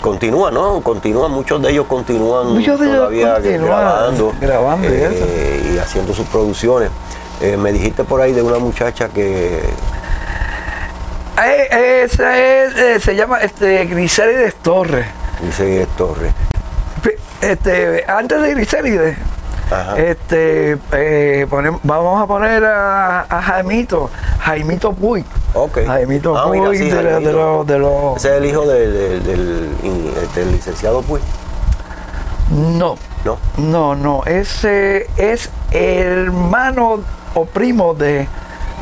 continúa, 0.00 0.50
no? 0.50 0.80
Continúan, 0.80 1.30
muchos 1.30 1.60
de 1.60 1.72
ellos 1.72 1.86
continúan 1.86 2.54
Muchos 2.54 2.80
de 2.80 2.86
ellos 2.86 2.98
todavía 3.00 3.34
continúan 3.34 3.66
grabando, 3.66 4.32
grabando 4.40 4.88
eh, 4.90 5.72
y 5.74 5.78
haciendo 5.78 6.14
sus 6.14 6.26
producciones. 6.28 6.90
Eh, 7.40 7.56
me 7.56 7.72
dijiste 7.72 8.04
por 8.04 8.20
ahí 8.20 8.32
de 8.32 8.42
una 8.42 8.58
muchacha 8.58 9.08
que 9.08 9.60
Eh, 11.40 12.02
esa 12.04 12.36
es, 12.36 12.74
eh, 12.76 13.00
se 13.00 13.14
llama 13.14 13.38
este, 13.40 13.84
Griselides 13.86 14.56
Torres. 14.56 15.06
dice 15.40 15.86
Torres. 15.96 16.32
Este, 17.40 18.04
antes 18.08 18.42
de 18.42 18.50
Griselides, 18.54 19.16
Ajá. 19.70 19.96
este, 19.96 20.76
eh, 20.90 21.46
vamos 21.84 22.20
a 22.20 22.26
poner 22.26 22.64
a, 22.64 23.20
a 23.20 23.40
Jaimito, 23.42 24.10
Jaimito 24.40 24.92
Puy. 24.92 25.24
Ok. 25.54 25.78
Jaimito 25.86 26.36
Ah, 26.36 26.48
mira, 26.50 26.72
sí, 26.72 26.90
de, 26.90 26.96
la- 26.96 27.02
de 27.02 27.10
Jaimito. 27.12 27.32
los... 27.32 27.66
de 27.68 27.78
los- 27.78 28.16
Ese 28.16 28.28
es 28.30 28.34
el 28.38 28.44
hijo 28.46 28.66
de- 28.66 28.90
de- 28.90 29.20
del, 29.20 29.70
del 30.34 30.50
licenciado 30.52 31.02
Puy. 31.02 31.20
No, 32.50 32.96
¿No? 33.24 33.38
no, 33.58 33.94
no, 33.94 34.22
ese 34.26 35.06
es 35.16 35.50
hermano 35.70 37.00
o 37.34 37.44
primo 37.44 37.94
de, 37.94 38.26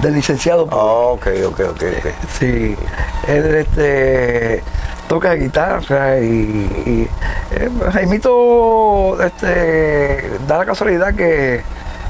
del 0.03 0.14
licenciado. 0.14 0.68
Ah, 0.70 1.12
ok, 1.12 1.26
ok, 1.49 1.61
ok. 1.70 1.82
Sí, 2.38 2.76
él 3.28 3.55
este, 3.55 4.62
toca 5.09 5.34
guitarra 5.34 6.18
y, 6.18 6.26
y, 6.86 7.09
eh, 7.53 7.70
Jaimito 7.92 9.20
este, 9.22 10.30
da 10.47 10.59
la 10.59 10.66
casualidad 10.66 11.14
que 11.14 11.62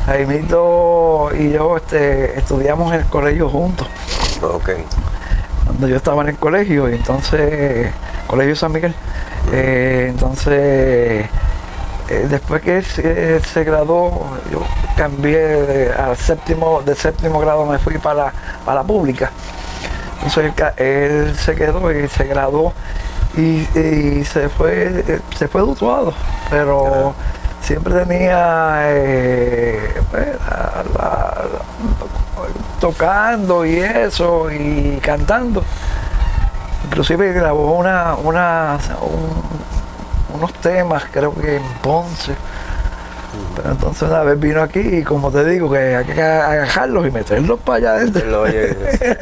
Jaimito 0.07 1.31
y 1.39 1.53
yo 1.53 1.77
este, 1.77 2.39
estudiamos 2.39 2.93
en 2.95 3.01
el 3.01 3.07
colegio 3.07 3.49
juntos. 3.49 3.89
Ok. 4.43 4.71
Cuando 5.65 5.89
yo 5.89 5.97
estaba 5.97 6.23
en 6.23 6.29
el 6.29 6.37
colegio, 6.37 6.87
entonces, 6.87 7.91
Colegio 8.29 8.55
San 8.55 8.73
Miguel, 8.73 8.95
eh, 9.53 10.07
entonces 10.11 11.27
eh, 12.09 12.27
después 12.29 12.63
que 12.63 12.79
él, 12.79 12.85
se- 12.85 13.65
graduó, 13.65 14.27
yo 14.51 14.63
cambié 14.97 15.39
de- 15.39 15.93
al 15.93 16.17
séptimo, 16.17 16.83
de 16.83 16.95
séptimo 16.95 17.39
grado 17.41 17.67
me 17.67 17.79
fui 17.79 17.99
para, 17.99 18.33
para 18.65 18.81
la 18.83 18.87
pública. 18.87 19.31
Entonces 20.23 20.53
él, 20.79 21.37
se 21.37 21.55
quedó 21.55 21.91
y 21.93 22.09
se 22.09 22.25
graduó 22.25 22.73
y, 23.37 23.67
y 23.79 24.25
se 24.25 24.49
fue 24.49 25.05
eh, 25.07 25.21
se 25.37 25.47
fue 25.47 25.61
dutuado, 25.61 26.15
pero 26.51 27.15
siempre 27.61 27.93
tenía 27.95 28.77
eh, 28.87 29.95
pues, 30.11 30.27
la- 30.49 30.85
la- 30.99 31.45
la- 31.45 32.81
tocando 32.81 33.65
y 33.65 33.79
eso 33.79 34.51
y 34.51 34.99
cantando. 35.03 35.63
Inclusive 36.87 37.33
grabó 37.33 37.73
una, 37.75 38.15
una, 38.15 38.79
un- 39.03 39.76
unos 40.37 40.53
temas, 40.55 41.05
creo 41.13 41.35
que 41.35 41.57
en 41.57 41.63
Ponce. 41.83 42.33
Pero 43.55 43.71
entonces 43.73 44.03
una 44.09 44.23
vez 44.23 44.39
vino 44.41 44.63
aquí 44.63 44.79
y 44.81 45.03
como 45.03 45.31
te 45.31 45.45
digo, 45.45 45.71
que 45.71 45.95
hay 45.97 46.05
que 46.07 46.23
agajarlos 46.23 47.07
y 47.07 47.11
meterlos 47.11 47.61
para 47.61 47.77
allá 47.77 47.91
adentro. 48.03 48.45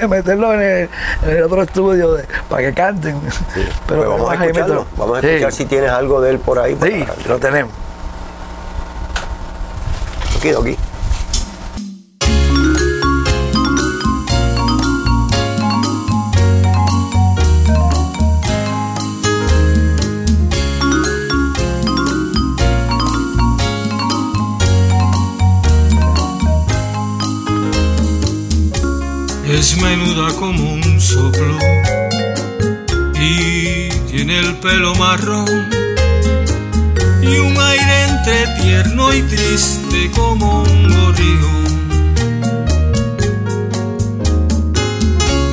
Meterlos 0.08 0.54
en 0.54 0.60
el, 0.62 0.88
en 1.26 1.36
el 1.36 1.42
otro 1.42 1.62
estudio 1.62 2.12
de- 2.14 2.24
para 2.48 2.62
que 2.62 2.72
canten. 2.74 3.20
Sí. 3.54 3.66
Pero 3.88 4.00
Pues 4.04 4.08
vamos 4.10 4.30
a 4.30 4.34
escucharlo. 4.44 4.86
Vamos 4.96 5.18
a 5.18 5.20
sí, 5.20 5.26
escuchar 5.28 5.52
si 5.52 5.64
tienes 5.66 5.90
algo 5.90 6.20
de 6.20 6.30
él 6.30 6.38
por 6.38 6.58
ahí. 6.60 6.76
Sí, 6.80 7.04
para- 7.04 7.28
lo 7.28 7.38
tenemos. 7.38 7.72
Aquí, 10.38 10.50
aquí. 10.50 10.78
Es 29.54 29.80
menuda 29.80 30.32
como 30.34 30.74
un 30.74 31.00
soplo 31.00 31.56
y 33.20 33.88
tiene 34.10 34.40
el 34.40 34.56
pelo 34.56 34.94
marrón 34.96 35.48
y 37.22 37.38
un 37.38 37.56
aire 37.56 38.02
entre 38.08 38.46
tierno 38.60 39.14
y 39.14 39.22
triste 39.22 40.10
como 40.14 40.62
un 40.62 40.82
gorrión. 40.88 41.64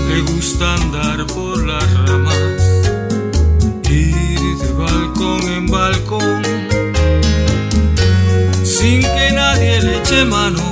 Le 0.09 0.21
gusta 0.21 0.75
andar 0.75 1.25
por 1.27 1.63
las 1.63 1.93
ramas, 2.07 2.81
ir 3.87 4.57
de 4.57 4.73
balcón 4.73 5.41
en 5.43 5.67
balcón, 5.67 6.41
sin 8.63 9.01
que 9.01 9.31
nadie 9.33 9.79
le 9.81 9.99
eche 9.99 10.25
mano 10.25 10.70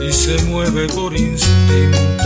Y 0.00 0.12
se 0.12 0.42
mueve 0.44 0.88
por 0.88 1.16
instinto 1.16 2.21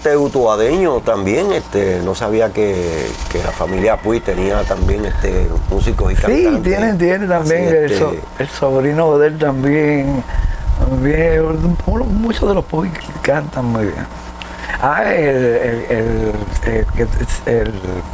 cantante 0.00 0.16
utuadeño 0.16 1.00
también, 1.00 1.52
este, 1.52 2.00
no 2.02 2.14
sabía 2.14 2.50
que, 2.52 3.06
que 3.30 3.38
la 3.42 3.50
familia 3.50 3.96
Puy 3.98 4.20
tenía 4.20 4.62
también 4.62 5.04
este 5.04 5.46
músicos 5.70 6.12
y 6.12 6.16
Sí, 6.16 6.22
cantantes. 6.22 6.62
tiene, 6.62 6.92
tiene 6.94 7.26
también 7.26 7.66
Así, 7.66 7.76
el, 7.76 7.84
este, 7.84 7.98
so- 7.98 8.14
el 8.38 8.48
sobrino 8.48 9.18
de 9.18 9.26
él 9.28 9.38
también. 9.38 10.24
muchos 12.08 12.48
de 12.48 12.54
los 12.54 12.64
Puy 12.64 12.90
cantan 13.22 13.66
muy 13.66 13.84
bien. 13.84 14.06
Ah, 14.82 15.12
el, 15.12 15.36
el, 15.36 15.84
el, 15.90 16.32
el, 16.64 16.86
el- 16.96 17.54
el 17.54 17.72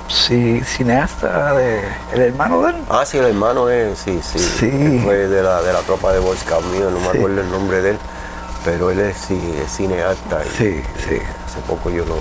ci- 0.09 0.65
cineasta, 0.65 1.53
de, 1.55 1.81
el 2.15 2.21
hermano 2.23 2.63
de 2.63 2.71
él. 2.71 2.77
Ah, 2.89 3.05
sí, 3.07 3.19
el 3.19 3.27
hermano 3.27 3.69
es, 3.69 3.97
sí, 3.99 4.19
sí, 4.23 4.39
Sí. 4.41 5.01
fue 5.05 5.29
de 5.29 5.43
la, 5.43 5.63
de 5.63 5.73
la 5.73 5.81
tropa 5.81 6.13
de 6.13 6.19
Boy 6.19 6.37
Scout 6.37 6.65
mío, 6.73 6.91
no 6.91 6.99
me 6.99 7.11
Sí. 7.13 7.19
acuerdo 7.19 7.41
el 7.43 7.51
nombre 7.53 7.83
de 7.83 7.91
él, 7.91 7.99
pero 8.65 8.91
él 8.91 8.99
es, 8.99 9.17
sí, 9.17 9.39
es 9.65 9.71
cineasta 9.77 10.41
y 10.45 10.49
Sí, 10.59 10.83
sí. 11.09 11.19
Hace 11.57 11.67
poco 11.67 11.91
yo 11.91 12.05
lo 12.05 12.17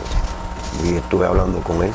vi, 0.84 0.96
estuve 0.98 1.26
hablando 1.26 1.60
con 1.60 1.84
él. 1.84 1.92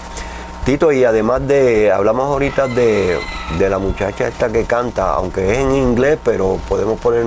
Tito, 0.64 0.93
y 0.93 1.05
además 1.05 1.47
de, 1.49 1.91
hablamos 1.91 2.26
ahorita 2.26 2.68
de, 2.68 3.18
de 3.59 3.70
la 3.70 3.78
muchacha 3.78 4.28
esta 4.28 4.49
que 4.51 4.64
canta, 4.64 5.14
aunque 5.14 5.53
es 5.53 5.59
en 5.59 5.74
inglés, 5.74 6.18
pero 6.22 6.59
podemos 6.68 7.01
poner 7.01 7.24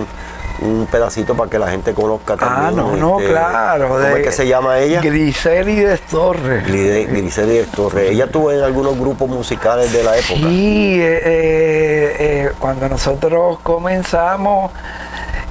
un 0.61 0.85
pedacito 0.89 1.35
para 1.35 1.49
que 1.49 1.57
la 1.57 1.67
gente 1.67 1.93
conozca 1.95 2.37
también. 2.37 2.67
Ah, 2.67 2.71
no, 2.71 2.95
no, 2.95 3.19
este, 3.19 3.31
claro. 3.31 3.87
¿Cómo 3.87 3.99
de- 3.99 4.19
es 4.19 4.27
que 4.27 4.31
se 4.31 4.47
llama 4.47 4.77
ella? 4.79 5.01
Griselides 5.01 6.01
Torres. 6.01 6.63
Griselides 6.65 7.69
Torres. 7.71 8.11
Ella 8.11 8.25
estuvo 8.25 8.51
en 8.51 8.61
algunos 8.63 8.97
grupos 8.97 9.27
musicales 9.27 9.91
de 9.91 10.03
la 10.03 10.15
época. 10.15 10.39
Sí, 10.39 11.01
eh, 11.01 11.21
eh, 11.25 12.15
eh, 12.19 12.51
cuando 12.59 12.87
nosotros 12.87 13.57
comenzamos, 13.63 14.71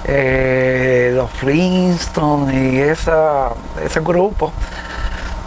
eh, 0.04 1.12
los 1.14 1.30
Flintstones 1.32 2.72
y 2.74 2.80
esa, 2.80 3.50
ese 3.84 4.00
grupo, 4.00 4.52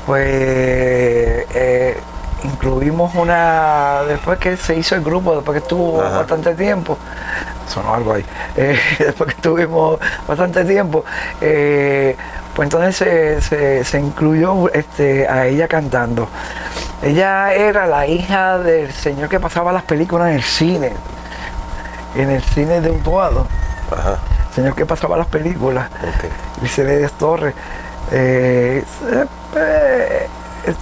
pues 0.05 0.25
eh, 0.29 1.97
incluimos 2.43 3.13
una, 3.15 4.01
después 4.07 4.37
que 4.39 4.55
se 4.57 4.75
hizo 4.75 4.95
el 4.95 5.01
grupo, 5.03 5.35
después 5.35 5.55
que 5.57 5.63
estuvo 5.63 6.01
Ajá. 6.01 6.17
bastante 6.19 6.53
tiempo, 6.53 6.97
sonó 7.67 7.93
algo 7.95 8.13
ahí, 8.13 8.25
eh, 8.55 8.77
después 8.99 9.29
que 9.29 9.35
estuvimos 9.35 9.99
bastante 10.27 10.63
tiempo, 10.65 11.03
eh, 11.41 12.15
pues 12.55 12.67
entonces 12.67 12.95
se, 12.95 13.41
se- 13.41 13.83
se 13.83 13.99
incluyó 13.99 14.71
este, 14.73 15.27
a 15.27 15.45
ella 15.47 15.67
cantando. 15.67 16.27
Ella 17.03 17.53
era 17.53 17.85
la 17.85 18.07
hija 18.07 18.57
del 18.59 18.91
señor 18.91 19.27
que 19.29 19.39
pasaba 19.39 19.71
las 19.73 19.83
películas 19.83 20.29
en 20.29 20.35
el 20.35 20.43
cine, 20.43 20.93
en 22.15 22.29
el 22.29 22.41
cine 22.41 22.79
de 22.81 22.91
Utuado, 22.91 23.45
Ajá, 23.91 24.17
señor 24.55 24.75
que 24.75 24.85
pasaba 24.85 25.17
las 25.17 25.27
películas. 25.27 25.89
ok. 25.91 26.59
Griselides 26.61 27.11
Torres. 27.13 27.53
Eh, 28.11 28.83
es, 28.85 29.27
eh, 29.55 30.27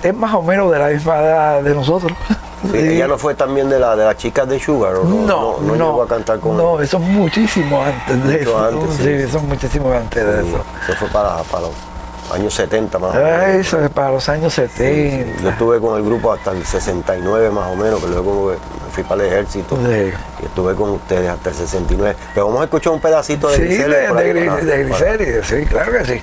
es 0.03 0.15
más 0.15 0.33
o 0.33 0.41
menos 0.41 0.71
de 0.71 0.79
la 0.79 0.87
misma 0.87 1.17
edad 1.19 1.61
de 1.63 1.73
nosotros. 1.73 2.13
Sí. 2.71 2.77
Ella 2.77 3.07
no 3.09 3.17
fue 3.17 3.35
también 3.35 3.69
de, 3.69 3.77
la, 3.77 3.93
de 3.95 4.05
las 4.05 4.15
chicas 4.15 4.47
de 4.47 4.57
Sugar, 4.57 4.95
¿o 4.95 5.03
no? 5.03 5.25
no, 5.25 5.57
no, 5.59 5.73
llegó 5.73 6.03
a 6.03 6.07
cantar 6.07 6.39
con 6.39 6.55
No, 6.55 6.79
eso 6.79 6.95
es 6.97 7.03
muchísimo 7.03 7.83
antes 7.83 8.23
de 8.25 8.37
Mucho 8.37 8.41
eso. 8.41 8.65
antes, 8.81 8.95
sí. 8.95 9.03
sí, 9.03 9.09
eso 9.09 9.37
es 9.39 9.43
muchísimo 9.43 9.91
antes 9.91 10.25
de 10.25 10.47
eso. 10.47 10.63
Eso 10.87 10.93
fue 10.97 11.09
para, 11.09 11.43
para 11.43 11.63
los 11.63 11.71
años 12.31 12.53
70 12.53 12.99
más 12.99 13.15
o 13.15 13.17
Ah, 13.19 13.43
menos. 13.47 13.65
Eso 13.67 13.83
es 13.83 13.89
para 13.89 14.11
los 14.11 14.27
años 14.29 14.53
70. 14.53 15.41
Yo 15.41 15.49
estuve 15.49 15.79
con 15.79 15.97
el 15.97 16.03
grupo 16.05 16.31
hasta 16.31 16.51
el 16.51 16.65
69 16.65 17.49
más 17.49 17.67
o 17.71 17.75
menos, 17.75 17.99
que 18.01 18.07
luego 18.07 18.51
me 18.51 18.91
fui 18.91 19.03
para 19.03 19.23
el 19.23 19.27
ejército. 19.33 19.75
Sí. 19.77 20.11
Y 20.41 20.45
estuve 20.45 20.75
con 20.75 20.91
ustedes 20.91 21.29
hasta 21.29 21.49
el 21.49 21.55
69. 21.55 22.15
Pero 22.33 22.47
vamos 22.47 22.61
a 22.61 22.63
escuchar 22.65 22.93
un 22.93 22.99
pedacito 23.01 23.49
de 23.49 23.55
Sí, 23.57 23.61
Grisel 23.63 23.91
de, 23.91 23.97
de, 23.97 24.01
de 24.03 24.09
para- 24.09 24.77
Griselides, 25.13 25.47
sí, 25.47 25.65
claro 25.65 25.91
que 25.91 26.05
sí. 26.05 26.21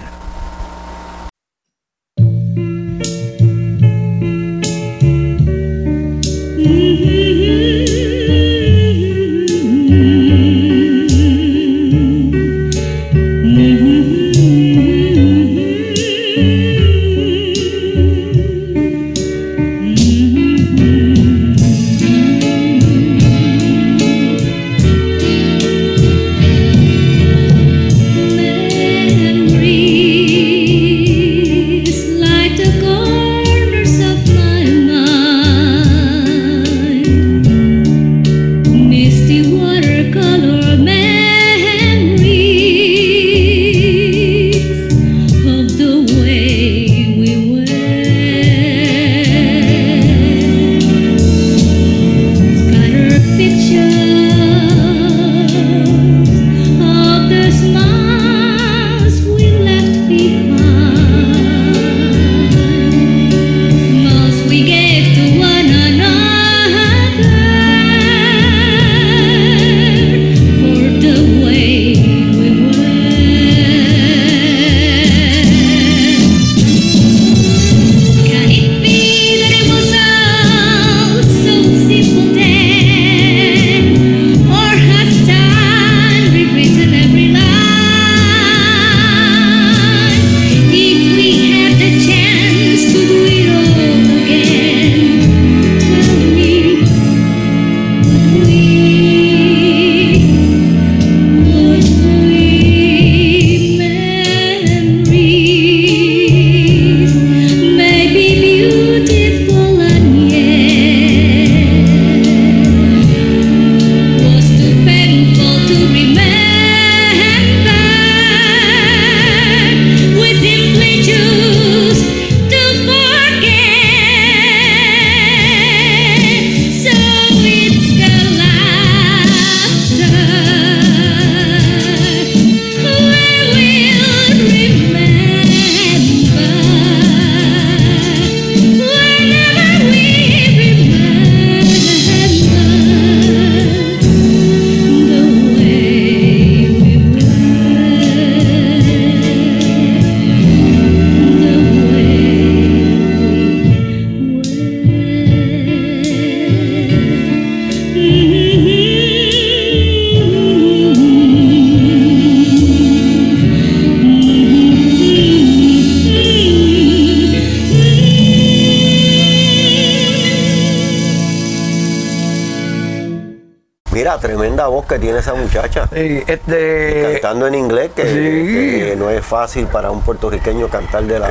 Que 174.90 174.98
tiene 174.98 175.20
esa 175.20 175.32
muchacha. 175.34 175.88
Sí, 175.92 176.22
este, 176.26 177.12
Cantando 177.22 177.46
en 177.46 177.54
inglés, 177.54 177.90
que, 177.96 178.02
sí. 178.04 178.84
que 178.90 178.96
no 178.98 179.08
es 179.08 179.24
fácil 179.24 179.66
para 179.68 179.90
un 179.90 180.00
puertorriqueño 180.02 180.68
cantar 180.68 181.04
de 181.04 181.18
la, 181.18 181.28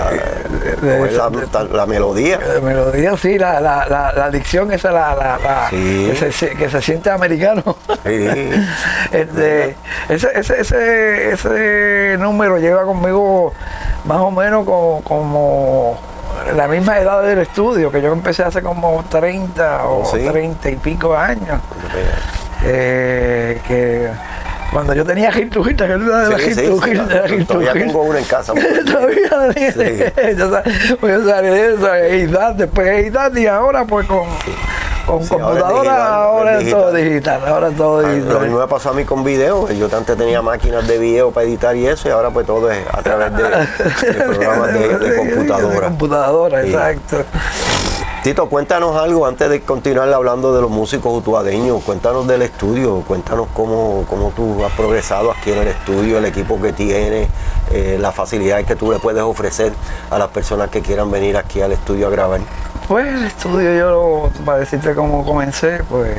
coger 0.80 1.14
la, 1.54 1.64
la 1.64 1.86
melodía. 1.86 2.40
La 2.56 2.62
melodía, 2.62 3.16
sí, 3.18 3.38
la, 3.38 3.60
la, 3.60 3.86
la, 3.88 4.14
la 4.14 4.30
dicción 4.32 4.72
esa, 4.72 4.92
la, 4.92 5.14
la, 5.16 5.38
la- 5.38 5.70
Sí. 5.70 6.12
que, 6.20 6.32
se, 6.32 6.50
que 6.52 6.70
se 6.70 6.82
siente 6.82 7.10
americano. 7.12 7.64
Este, 9.12 9.76
ese, 10.10 10.28
ese, 10.40 10.62
ese, 10.62 11.32
ese 11.34 12.18
número 12.20 12.58
lleva 12.58 12.84
conmigo 12.84 13.54
más 14.06 14.20
o 14.20 14.32
menos 14.32 14.66
como, 14.66 15.02
como 15.04 16.00
la 16.56 16.68
misma 16.68 17.00
edad 17.00 17.22
del 17.24 17.40
estudio, 17.40 17.92
que 17.92 18.02
yo 18.02 18.12
empecé 18.14 18.44
hace 18.44 18.62
como 18.62 19.04
30 19.10 19.86
o 19.86 20.06
Sí. 20.06 20.20
30 20.26 20.70
y 20.70 20.76
pico 20.78 21.16
años. 21.16 21.60
Eh, 22.72 23.60
que 23.68 24.08
Cuando 24.72 24.94
yo 24.94 25.04
tenía 25.04 25.32
Hit, 25.32 25.52
¿te 25.52 25.60
acuerdas 25.60 26.30
de 26.30 26.36
la 26.36 26.40
Hit 26.40 26.54
sí, 26.54 26.62
de 26.62 27.46
todavía 27.46 27.74
tengo 27.74 28.04
una 28.04 28.20
en 28.20 28.26
casa. 28.26 28.54
Todavía 28.86 29.30
sa- 30.50 30.64
pues 31.00 31.14
yo 31.24 31.30
salí 31.30 31.48
de 31.48 31.74
eso, 31.74 31.96
edad, 31.96 32.54
después 32.54 32.88
edad 33.08 33.36
y 33.36 33.48
ahora 33.48 33.86
pues 33.86 34.06
con, 34.06 34.20
con 35.08 35.24
Sí, 35.24 35.34
ahora 35.34 35.58
es 35.58 35.64
computadora, 35.64 35.82
digital, 35.82 36.02
ahora 36.14 36.58
es 36.60 36.64
es 36.66 36.72
todo 36.72 36.94
digital. 36.94 37.10
digital, 37.40 37.42
ahora 37.48 37.68
es 37.70 37.76
todo 37.78 37.98
Ah, 37.98 38.02
Lo 38.04 38.14
digital. 38.14 38.42
mismo 38.42 38.60
me 38.60 38.68
pasó 38.68 38.90
a 38.90 38.94
mí 38.94 39.06
con 39.06 39.24
video. 39.24 39.72
Yo 39.72 39.88
antes 39.98 40.16
tenía 40.18 40.42
máquinas 40.44 40.88
de 40.88 40.98
video 41.00 41.32
para 41.32 41.48
editar 41.48 41.76
y 41.76 41.88
eso, 41.88 42.08
y 42.08 42.12
ahora 42.12 42.30
pues 42.30 42.46
todo 42.46 42.70
es 42.70 42.78
a 42.94 43.02
través 43.02 43.34
de, 43.36 43.44
de 43.44 44.14
programas 44.24 44.72
de, 44.74 44.88
de 44.88 44.98
De 45.10 45.16
computadora. 45.16 45.88
computadora, 45.88 46.62
Sí. 46.62 46.68
exacto. 46.70 47.26
Tito, 48.24 48.50
cuéntanos 48.50 48.98
algo 48.98 49.26
antes 49.26 49.50
de 49.50 49.62
continuar 49.62 50.12
hablando 50.12 50.54
de 50.54 50.62
los 50.62 50.70
músicos 50.70 51.18
utuadeños. 51.18 51.82
Cuéntanos 51.86 52.28
del 52.28 52.42
estudio, 52.42 53.02
cuéntanos 53.08 53.48
cómo, 53.54 54.04
cómo 54.10 54.34
tú 54.36 54.66
has 54.66 54.74
progresado 54.74 55.32
aquí 55.32 55.54
en 55.54 55.60
el 55.60 55.70
estudio, 55.70 56.18
el 56.18 56.26
equipo 56.26 56.62
que 56.62 56.74
tienes, 56.74 57.30
eh, 57.72 57.98
las 57.98 58.14
facilidades 58.14 58.66
que 58.66 58.76
tú 58.76 58.92
le 58.92 59.00
puedes 59.00 59.24
ofrecer 59.24 59.72
a 60.12 60.18
las 60.18 60.28
personas 60.28 60.70
que 60.70 60.82
quieran 60.82 61.10
venir 61.10 61.38
aquí 61.38 61.62
al 61.62 61.72
estudio 61.72 62.08
a 62.08 62.10
grabar. 62.10 62.42
Pues 62.90 63.08
el 63.08 63.24
estudio 63.24 63.74
yo, 63.78 64.30
para 64.44 64.60
decirte 64.60 64.94
cómo 64.96 65.24
comencé, 65.24 65.82
pues 65.90 66.18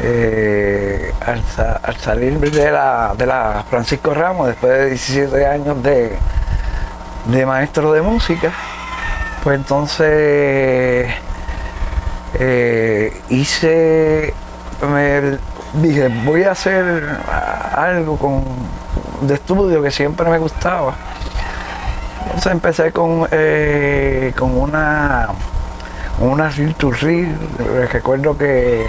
eh, 0.00 1.12
al, 1.20 1.42
al 1.82 1.96
salir 1.98 2.38
de 2.40 2.70
la, 2.70 3.14
de 3.18 3.26
la 3.26 3.66
Francisco 3.68 4.14
Ramos, 4.14 4.46
después 4.46 4.72
de 4.72 4.86
17 4.86 5.46
años 5.46 5.82
de, 5.82 6.16
de 7.26 7.44
maestro 7.44 7.92
de 7.92 8.00
música, 8.00 8.50
pues 9.44 9.58
entonces 9.58 11.06
eh, 12.40 13.22
hice, 13.28 14.32
me 14.90 15.38
dije, 15.74 16.08
voy 16.24 16.44
a 16.44 16.52
hacer 16.52 17.06
algo 17.76 18.16
con, 18.16 18.42
de 19.20 19.34
estudio 19.34 19.82
que 19.82 19.90
siempre 19.90 20.30
me 20.30 20.38
gustaba. 20.38 20.94
Entonces 22.24 22.52
empecé 22.52 22.90
con, 22.90 23.28
eh, 23.30 24.32
con 24.38 24.56
una 24.56 25.28
una 26.20 26.48
reel 26.48 26.74
to 26.76 26.90
reel. 26.90 27.36
Recuerdo 27.92 28.38
que, 28.38 28.86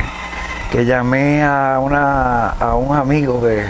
que 0.72 0.86
llamé 0.86 1.44
a 1.44 1.80
una 1.82 2.52
a 2.52 2.76
un 2.76 2.96
amigo 2.96 3.42
que, 3.42 3.66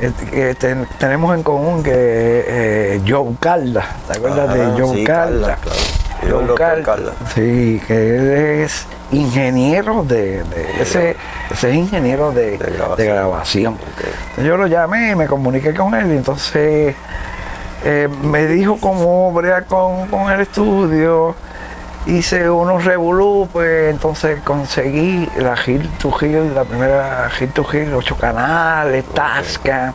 eh, 0.00 0.12
que 0.30 0.54
ten- 0.54 0.86
tenemos 0.98 1.34
en 1.34 1.42
común 1.42 1.82
que 1.82 1.92
eh, 1.94 3.00
Joe 3.06 3.34
Calda. 3.40 3.84
¿Te 4.10 4.18
acuerdas 4.18 4.48
Ah, 4.50 4.54
de 4.54 4.80
Joe 4.82 4.96
sí, 4.96 5.04
Calda? 5.04 5.56
Claro. 5.56 5.76
El 6.22 6.46
doctor 6.46 6.82
Calda. 6.82 7.12
Sí, 7.34 7.80
que 7.86 8.16
él 8.16 8.30
es 8.64 8.86
ingeniero 9.12 10.02
de, 10.02 10.42
de- 10.44 10.82
ese, 10.82 11.14
ese 11.50 11.70
es 11.70 11.76
ingeniero 11.76 12.32
de, 12.32 12.58
De 12.58 12.70
grabación. 12.72 13.06
grabación. 13.14 13.78
Yo 14.44 14.56
lo 14.56 14.66
llamé 14.66 15.12
y 15.12 15.14
me 15.14 15.26
comuniqué 15.26 15.74
con 15.74 15.94
él 15.94 16.12
y 16.12 16.16
entonces 16.16 16.94
eh, 17.84 18.08
me 18.22 18.46
dijo 18.46 18.78
cómo 18.80 19.32
bregar 19.32 19.66
con, 19.66 20.06
con 20.08 20.30
el 20.32 20.40
estudio. 20.40 21.36
Hice 22.06 22.48
unos 22.48 22.84
revolú, 22.84 23.48
pues 23.52 23.90
entonces 23.90 24.40
conseguí 24.44 25.28
la 25.38 25.56
Hill 25.66 25.88
to 25.98 26.12
Hill, 26.20 26.54
la 26.54 26.62
primera 26.64 27.28
Hill 27.40 27.50
to 27.52 27.66
Hill, 27.72 27.92
ocho 27.94 28.16
canales, 28.16 29.04
Tascam 29.12 29.92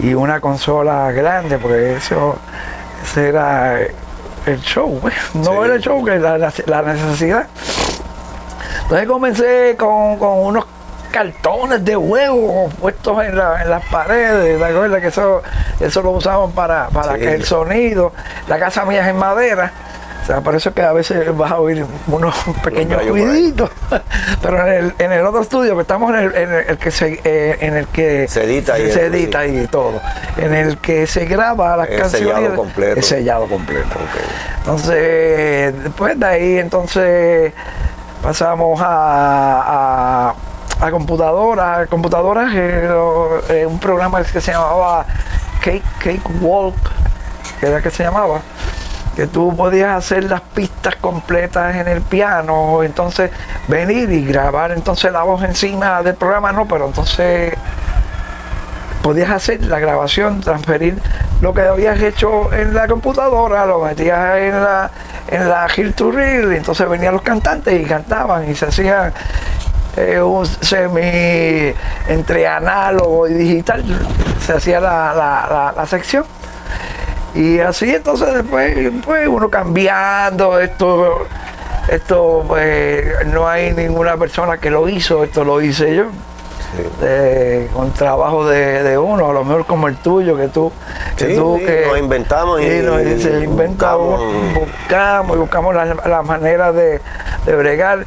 y 0.00 0.12
una 0.14 0.40
consola 0.40 1.12
grande, 1.12 1.58
porque 1.58 1.96
eso 1.96 2.36
ese 3.04 3.28
era 3.28 3.78
el 4.46 4.60
show, 4.60 4.98
pues. 5.00 5.14
no 5.34 5.44
Sí. 5.44 5.58
era 5.66 5.74
el 5.76 5.80
show, 5.80 6.04
que 6.04 6.18
la, 6.18 6.36
la- 6.36 6.52
la 6.66 6.82
necesidad. 6.82 7.46
Entonces 8.82 9.06
comencé 9.06 9.76
con, 9.78 10.18
con 10.18 10.38
unos 10.46 10.66
cartones 11.12 11.84
de 11.84 11.96
huevo 11.96 12.68
puestos 12.80 13.24
en, 13.24 13.36
la- 13.38 13.62
en 13.62 13.70
las 13.70 13.84
paredes, 13.86 14.58
¿te 14.58 14.64
acuerdas 14.64 15.00
que 15.00 15.06
eso, 15.08 15.42
eso 15.78 16.02
lo 16.02 16.10
usaban 16.10 16.50
para, 16.50 16.88
para 16.88 17.14
Sí. 17.14 17.20
que 17.20 17.34
el 17.34 17.44
sonido, 17.44 18.12
la 18.48 18.58
casa 18.58 18.84
mía 18.84 19.02
es 19.02 19.08
en 19.08 19.16
madera, 19.16 19.72
o 20.26 20.28
sea, 20.28 20.40
por 20.40 20.56
eso 20.56 20.70
es 20.70 20.74
que 20.74 20.82
a 20.82 20.92
veces 20.92 21.36
vas 21.36 21.52
a 21.52 21.58
oír 21.60 21.86
unos 22.08 22.34
pequeños 22.64 23.06
ruiditos, 23.06 23.70
pero 24.42 24.66
en 24.66 24.72
el, 24.72 24.94
en 24.98 25.12
el 25.12 25.24
otro 25.24 25.40
estudio 25.40 25.76
que 25.76 25.82
estamos 25.82 26.10
en 26.10 26.16
el, 26.16 26.34
en 26.34 26.52
el- 26.52 26.64
el 26.70 26.78
que 26.78 26.90
se, 26.90 27.20
eh, 27.22 27.58
en 27.60 27.76
el 27.76 27.86
que 27.86 28.26
Se 28.28 28.42
edita 28.42 28.76
y 28.76 28.90
se 28.90 29.06
edita 29.06 29.44
sí. 29.44 29.60
y 29.62 29.66
todo, 29.68 30.00
en 30.36 30.52
el 30.52 30.78
que 30.78 31.06
se 31.06 31.26
graba 31.26 31.76
las 31.76 31.88
Es 31.90 32.00
canciones, 32.00 32.34
sellado 32.36 32.56
completo. 32.56 32.98
es 33.00 33.06
sellado 33.06 33.46
completo. 33.46 33.86
Ok. 33.94 34.20
Entonces, 34.58 35.82
después 35.84 36.18
de 36.18 36.26
ahí, 36.26 36.58
entonces 36.58 37.52
pasamos 38.20 38.80
a, 38.82 40.30
a, 40.80 40.84
a 40.84 40.90
computadoras, 40.90 41.88
computadoras, 41.88 42.50
eh, 42.52 43.64
un 43.68 43.78
programa 43.78 44.24
que 44.24 44.40
se 44.40 44.50
llamaba 44.52 45.06
Cake, 45.62 45.84
Cake 46.00 46.28
Walk, 46.40 46.74
que 47.60 47.66
era 47.68 47.80
que 47.80 47.90
se 47.90 48.02
llamaba, 48.02 48.40
que 49.16 49.26
tú 49.26 49.56
podías 49.56 49.96
hacer 49.96 50.24
las 50.24 50.42
pistas 50.42 50.94
completas 50.96 51.74
en 51.74 51.88
el 51.88 52.02
piano, 52.02 52.82
entonces 52.82 53.30
venir 53.66 54.12
y 54.12 54.24
grabar 54.26 54.72
entonces 54.72 55.10
la 55.10 55.22
voz 55.22 55.42
encima 55.42 56.02
del 56.02 56.14
programa, 56.14 56.52
no, 56.52 56.66
pero 56.68 56.86
entonces 56.86 57.54
podías 59.02 59.30
hacer 59.30 59.62
la 59.64 59.78
grabación, 59.78 60.40
transferir 60.40 60.98
lo 61.40 61.54
que 61.54 61.62
habías 61.62 62.00
hecho 62.00 62.52
en 62.52 62.74
la 62.74 62.86
computadora, 62.88 63.64
lo 63.66 63.80
metías 63.80 64.36
en 64.38 64.52
la, 64.62 64.90
en 65.28 65.48
la 65.48 65.66
Hill 65.74 65.94
to 65.94 66.10
Reel, 66.10 66.52
y 66.52 66.56
entonces 66.56 66.88
venían 66.88 67.14
los 67.14 67.22
cantantes 67.22 67.80
y 67.80 67.84
cantaban 67.84 68.50
y 68.50 68.54
se 68.54 68.66
hacía 68.66 69.12
eh, 69.96 70.20
un 70.20 70.44
semi 70.44 71.72
entre 72.08 72.46
análogo 72.46 73.28
y 73.28 73.34
digital, 73.34 73.84
se 74.44 74.52
hacía 74.54 74.80
la- 74.80 75.14
la- 75.14 75.72
la 75.76 75.86
sección. 75.86 76.24
Y 77.36 77.60
así 77.60 77.94
entonces 77.94 78.32
después 78.34 78.74
pues, 79.04 79.28
uno 79.28 79.48
cambiando 79.50 80.58
esto, 80.58 81.26
esto 81.88 82.44
pues, 82.48 83.26
no 83.26 83.46
hay 83.48 83.72
ninguna 83.74 84.16
persona 84.16 84.58
que 84.58 84.70
lo 84.70 84.88
hizo, 84.88 85.22
esto 85.24 85.44
lo 85.44 85.60
hice 85.60 85.94
yo. 85.96 86.04
Eh, 87.00 87.70
con 87.72 87.92
trabajo 87.92 88.46
de, 88.46 88.82
de 88.82 88.98
uno, 88.98 89.30
a 89.30 89.32
lo 89.32 89.44
mejor 89.44 89.64
como 89.66 89.88
el 89.88 89.96
tuyo, 89.96 90.36
que 90.36 90.48
tú, 90.48 90.70
que 91.16 91.28
Sí, 91.28 91.34
tú 91.36 91.56
sí, 91.58 91.64
que 91.64 91.84
nos 91.86 91.98
inventamos 91.98 92.60
y- 92.60 92.80
nos- 92.82 93.02
y 93.02 93.20
se 93.22 93.44
inventamos, 93.44 94.20
buscamos- 94.20 94.54
buscamos 94.58 95.36
y 95.36 95.40
buscamos 95.40 95.74
la, 95.74 95.84
la 96.06 96.22
manera 96.22 96.72
de, 96.72 97.00
de 97.46 97.56
bregar. 97.56 98.04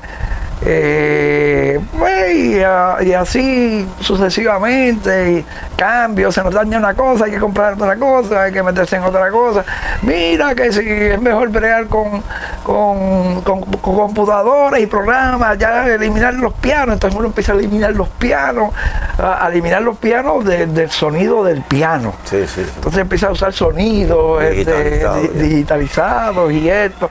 Eh, 0.66 1.80
pues, 1.98 2.36
y, 2.36 2.60
a- 2.62 2.98
y 3.02 3.14
así 3.14 3.88
sucesivamente, 4.02 5.32
y 5.32 5.46
cambios, 5.78 6.36
se 6.36 6.44
nos 6.44 6.54
daña 6.54 6.78
una 6.78 6.94
cosa, 6.94 7.26
hay 7.26 7.32
que 7.32 7.40
comprar 7.40 7.74
otra 7.74 7.96
cosa, 7.96 8.44
hay 8.44 8.52
que 8.52 8.62
meterse 8.64 8.98
en 8.98 9.04
otra 9.04 9.30
cosa. 9.32 9.64
Mira 10.02 10.54
que 10.56 10.72
si 10.74 10.82
es 10.90 11.22
mejor 11.22 11.50
bregar 11.50 11.88
con, 11.88 12.22
con, 12.64 13.42
con- 13.42 13.62
con 13.64 13.96
computadoras 13.96 14.80
y 14.82 14.86
programas, 14.88 15.58
ya 15.58 15.88
eliminar 15.88 16.34
los 16.34 16.54
pianos, 16.54 16.94
entonces 16.94 17.18
uno 17.18 17.28
empieza 17.28 17.54
a 17.54 17.56
eliminar 17.56 17.94
los 17.94 18.10
pianos, 18.10 18.72
a, 19.18 19.46
a 19.46 19.50
eliminar 19.50 19.82
los 19.82 19.98
pianos 19.98 20.44
de- 20.46 20.66
del 20.68 20.92
sonido 20.92 21.44
del 21.44 21.62
piano. 21.62 22.14
Sí, 22.26 22.42
sí. 22.48 22.64
sí. 22.66 22.72
Entonces 22.76 23.02
empieza 23.02 23.28
a 23.28 23.32
usar 23.32 23.54
sonidos 23.54 24.44
este, 24.44 24.60
Digitalizado, 24.60 25.22
digitalizados 25.34 26.52
y 26.52 26.70
esto, 26.70 27.10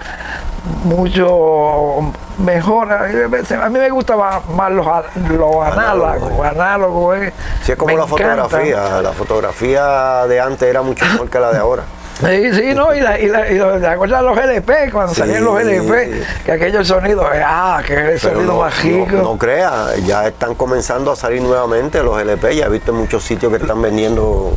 mucho 0.85 2.13
mejor. 2.39 2.93
A 2.93 3.69
mí 3.69 3.79
me 3.79 3.91
gusta 3.91 4.17
más, 4.17 4.71
los, 4.73 4.87
los 5.31 5.67
análogos, 5.67 6.47
análogos. 6.47 7.19
eh. 7.19 7.33
Sí, 7.63 7.73
es 7.73 7.79
como 7.79 7.93
Me 7.93 7.99
la 7.99 8.05
encanta. 8.05 8.45
fotografía. 8.49 9.03
La 9.03 9.13
fotografía 9.13 10.27
de 10.27 10.41
antes 10.41 10.69
era 10.69 10.83
mucho 10.83 11.05
mejor 11.05 11.29
que 11.31 11.39
la 11.41 11.53
de 11.53 11.59
ahora. 11.59 11.83
Sí, 12.21 12.53
sí, 12.53 12.75
no, 12.75 12.93
y, 12.93 13.01
la, 13.01 13.17
y, 13.21 13.29
la, 13.29 13.49
y 13.49 13.55
lo- 13.57 13.79
¿te 13.79 13.87
acuerdas 13.87 14.25
los 14.25 14.37
LP? 14.37 14.91
Cuando 14.91 15.15
Sí, 15.15 15.21
salían 15.21 15.45
los 15.45 15.61
LP, 15.61 16.25
que 16.45 16.51
aquellos 16.51 16.89
sonidos, 16.89 17.25
eh, 17.33 17.41
ah, 17.47 17.81
que 17.87 18.19
sonido 18.19 18.43
no, 18.43 18.59
mágico. 18.63 19.07
no, 19.13 19.23
no 19.23 19.39
crea, 19.39 19.95
ya 20.05 20.27
están 20.27 20.57
comenzando 20.57 21.13
a 21.13 21.17
salir 21.17 21.41
nuevamente 21.43 22.03
los 22.03 22.21
LP. 22.21 22.57
Ya 22.57 22.67
he 22.67 22.69
visto 22.71 22.91
en 22.91 22.97
muchos 22.99 23.23
sitios 23.23 23.53
que 23.53 23.59
están 23.63 23.81
vendiendo. 23.81 24.51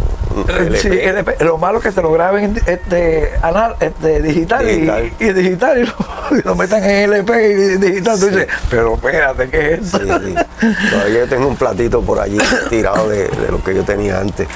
Sí, 0.75 0.87
LP. 0.89 1.43
Lo 1.43 1.57
malo 1.57 1.77
es 1.79 1.83
que 1.85 1.91
te 1.91 2.01
lo 2.01 2.11
graben 2.11 2.55
este, 2.65 3.31
anal, 3.41 3.75
este, 3.79 4.21
digital, 4.21 4.69
y- 4.69 4.73
Digital. 4.75 5.11
Y, 5.19 5.33
digital 5.33 5.77
y 5.79 5.83
lo, 5.85 5.93
y 6.37 6.41
lo 6.43 6.55
metan 6.55 6.83
en 6.83 7.13
LP 7.13 7.51
y 7.51 7.53
digital. 7.77 8.19
Tú 8.19 8.27
dices, 8.27 8.47
pero 8.69 8.95
espérate, 8.95 9.49
¿qué 9.49 9.73
es 9.75 9.81
esto? 9.81 9.99
Sí, 9.99 10.05
sí. 10.25 10.35
Todavía 10.91 11.19
yo 11.19 11.27
tengo 11.27 11.47
un 11.47 11.55
platito 11.55 12.01
por 12.01 12.19
allí 12.19 12.37
tirado 12.69 13.07
de, 13.09 13.27
de 13.27 13.47
lo 13.51 13.63
que 13.63 13.75
yo 13.75 13.83
tenía 13.83 14.19
antes. 14.19 14.47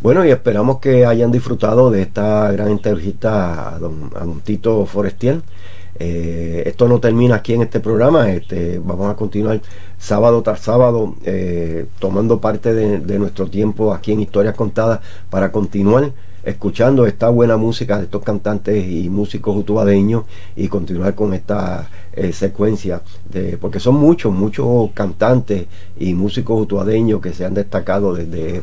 Bueno, 0.00 0.24
y 0.24 0.30
esperamos 0.30 0.80
que 0.80 1.06
hayan 1.06 1.32
disfrutado 1.32 1.90
de 1.90 2.02
esta 2.02 2.52
gran 2.52 2.68
entrevista 2.68 3.74
a 3.74 3.78
don, 3.78 4.10
a 4.14 4.20
don 4.20 4.40
Tito 4.42 4.84
Forestier. 4.84 5.40
Eh, 5.98 6.64
esto 6.66 6.88
no 6.88 6.98
termina 6.98 7.36
aquí 7.36 7.54
en 7.54 7.62
este 7.62 7.78
programa, 7.78 8.30
este, 8.30 8.80
vamos 8.82 9.10
a 9.10 9.16
continuar 9.16 9.60
sábado 9.96 10.42
tras 10.42 10.60
sábado 10.60 11.14
eh, 11.24 11.86
tomando 12.00 12.40
parte 12.40 12.74
de, 12.74 13.18
nuestro 13.18 13.46
tiempo 13.46 13.94
aquí 13.94 14.12
en 14.12 14.20
Historias 14.20 14.56
Contadas 14.56 15.00
para 15.30 15.52
continuar 15.52 16.10
escuchando 16.42 17.06
esta 17.06 17.28
buena 17.28 17.56
música 17.56 17.96
de 17.98 18.04
estos 18.04 18.22
cantantes 18.22 18.86
y 18.86 19.08
músicos 19.08 19.56
utuadeños 19.56 20.24
y 20.56 20.68
continuar 20.68 21.14
con 21.14 21.32
esta 21.32 21.88
eh, 22.12 22.32
secuencia 22.32 23.00
de 23.30 23.56
porque 23.56 23.80
son 23.80 23.94
muchos 23.94 24.30
muchos 24.34 24.90
cantantes 24.92 25.66
y 25.98 26.12
músicos 26.12 26.60
utuadeños 26.60 27.22
que 27.22 27.32
se 27.32 27.46
han 27.46 27.54
destacado 27.54 28.14
desde 28.14 28.62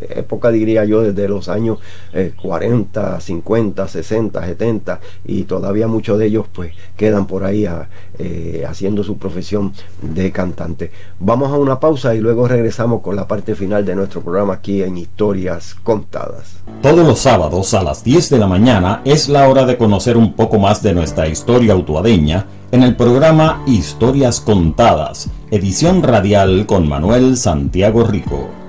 época 0.00 0.50
diría 0.50 0.84
yo 0.84 1.02
desde 1.02 1.28
los 1.28 1.48
años 1.48 1.78
eh, 2.12 2.32
40, 2.40 3.20
50, 3.20 3.88
60, 3.88 4.46
70 4.46 5.00
y 5.24 5.44
todavía 5.44 5.86
muchos 5.86 6.18
de 6.18 6.26
ellos 6.26 6.46
pues 6.52 6.72
quedan 6.96 7.26
por 7.26 7.44
ahí 7.44 7.66
a, 7.66 7.88
eh, 8.18 8.64
haciendo 8.68 9.04
su 9.04 9.18
profesión 9.18 9.72
de 10.02 10.32
cantante. 10.32 10.90
Vamos 11.20 11.52
a 11.52 11.56
una 11.56 11.80
pausa 11.80 12.14
y 12.14 12.20
luego 12.20 12.48
regresamos 12.48 13.02
con 13.02 13.16
la 13.16 13.28
parte 13.28 13.54
final 13.54 13.84
de 13.84 13.94
nuestro 13.94 14.22
programa 14.22 14.54
aquí 14.54 14.82
en 14.82 14.98
Historias 14.98 15.74
Contadas. 15.74 16.56
Todos 16.82 17.06
los 17.06 17.18
sábados 17.18 17.74
a 17.74 17.82
las 17.82 18.04
10 18.04 18.30
de 18.30 18.38
la 18.38 18.46
mañana 18.46 19.02
es 19.04 19.28
la 19.28 19.48
hora 19.48 19.64
de 19.64 19.76
conocer 19.76 20.16
un 20.16 20.34
poco 20.34 20.58
más 20.58 20.82
de 20.82 20.94
nuestra 20.94 21.28
historia 21.28 21.76
utuadeña 21.76 22.46
en 22.72 22.82
el 22.82 22.96
programa 22.96 23.62
Historias 23.66 24.40
Contadas, 24.40 25.28
edición 25.50 26.02
radial 26.02 26.66
con 26.66 26.88
Manuel 26.88 27.36
Santiago 27.36 28.04
Rico. 28.04 28.65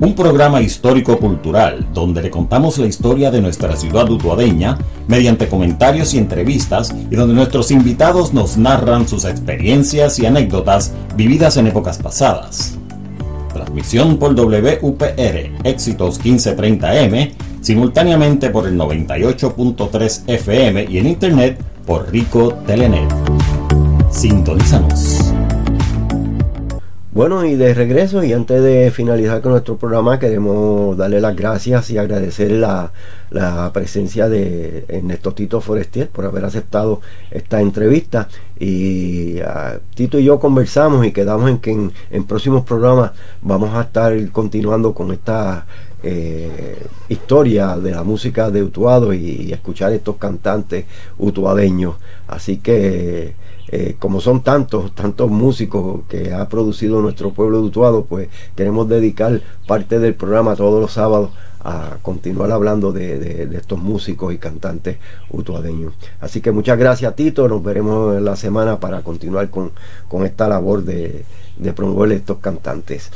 Un 0.00 0.14
programa 0.14 0.62
histórico-cultural 0.62 1.88
donde 1.92 2.22
le 2.22 2.30
contamos 2.30 2.78
la 2.78 2.86
historia 2.86 3.30
de 3.30 3.42
nuestra 3.42 3.76
ciudad 3.76 4.08
utuadeña 4.08 4.78
mediante 5.08 5.46
comentarios 5.46 6.14
y 6.14 6.18
entrevistas 6.18 6.94
y 7.10 7.16
donde 7.16 7.34
nuestros 7.34 7.70
invitados 7.70 8.32
nos 8.32 8.56
narran 8.56 9.06
sus 9.06 9.26
experiencias 9.26 10.18
y 10.18 10.24
anécdotas 10.24 10.94
vividas 11.16 11.58
en 11.58 11.66
épocas 11.66 11.98
pasadas. 11.98 12.78
Transmisión 13.52 14.16
por 14.16 14.34
WPR 14.34 15.52
Éxitos 15.64 16.18
1530M, 16.22 17.32
simultáneamente 17.60 18.48
por 18.48 18.66
el 18.66 18.78
98.3 18.78 20.22
FM 20.28 20.86
y 20.88 20.96
en 20.96 21.08
internet 21.08 21.62
por 21.84 22.10
Rico 22.10 22.54
Telenet. 22.66 23.12
Sintonízanos. 24.10 25.19
Bueno, 27.12 27.44
y 27.44 27.56
de 27.56 27.74
regreso, 27.74 28.22
y 28.22 28.32
antes 28.32 28.62
de 28.62 28.92
finalizar 28.92 29.40
con 29.40 29.50
nuestro 29.50 29.76
programa, 29.76 30.20
queremos 30.20 30.96
darle 30.96 31.20
las 31.20 31.34
gracias 31.34 31.90
y 31.90 31.98
agradecer 31.98 32.52
la, 32.52 32.92
la 33.30 33.72
presencia 33.72 34.28
de 34.28 34.84
Ernesto 34.86 35.34
Tito 35.34 35.60
Forestier 35.60 36.08
por 36.08 36.24
haber 36.24 36.44
aceptado 36.44 37.00
esta 37.32 37.60
entrevista. 37.60 38.28
Y 38.60 39.40
uh, 39.40 39.80
Tito 39.92 40.20
y 40.20 40.24
yo 40.24 40.38
conversamos 40.38 41.04
y 41.04 41.10
quedamos 41.10 41.50
en 41.50 41.58
que 41.58 41.72
en, 41.72 42.24
próximos 42.24 42.64
programas 42.64 43.10
vamos 43.42 43.74
a 43.74 43.82
estar 43.82 44.30
continuando 44.30 44.94
con 44.94 45.10
esta 45.10 45.66
eh, 46.04 46.78
historia 47.08 47.76
de 47.76 47.90
la 47.90 48.04
música 48.04 48.52
de 48.52 48.62
Utuado 48.62 49.12
y 49.12 49.52
escuchar 49.52 49.92
estos 49.92 50.14
cantantes 50.14 50.84
utuadeños. 51.18 51.96
Así 52.28 52.58
que 52.58 53.34
eh, 53.72 53.94
como 53.98 54.20
son 54.20 54.42
tantos, 54.42 54.92
tantos 54.94 55.30
músicos 55.30 56.00
que 56.08 56.32
ha 56.34 56.48
producido 56.48 57.00
nuestro 57.00 57.30
pueblo 57.30 57.58
de 57.58 57.68
Utuado, 57.68 58.04
pues 58.04 58.28
queremos 58.56 58.88
dedicar 58.88 59.40
parte 59.68 60.00
del 60.00 60.14
programa 60.14 60.56
todos 60.56 60.80
los 60.80 60.92
sábados 60.92 61.30
a 61.62 61.98
continuar 62.02 62.50
hablando 62.50 62.90
de, 62.90 63.18
de, 63.18 63.56
estos 63.56 63.78
músicos 63.78 64.32
y 64.34 64.38
cantantes 64.38 64.96
utuadeños. 65.30 65.92
Así 66.20 66.40
que 66.40 66.50
muchas 66.50 66.78
gracias 66.78 67.14
Tito, 67.14 67.46
nos 67.48 67.62
veremos 67.62 68.16
en 68.16 68.24
la 68.24 68.34
semana 68.34 68.80
para 68.80 69.02
continuar 69.02 69.50
con, 69.50 69.70
con 70.08 70.24
esta 70.24 70.48
labor 70.48 70.82
de, 70.82 71.24
de 71.56 71.72
promover 71.72 72.12
estos 72.12 72.38
cantantes. 72.38 73.10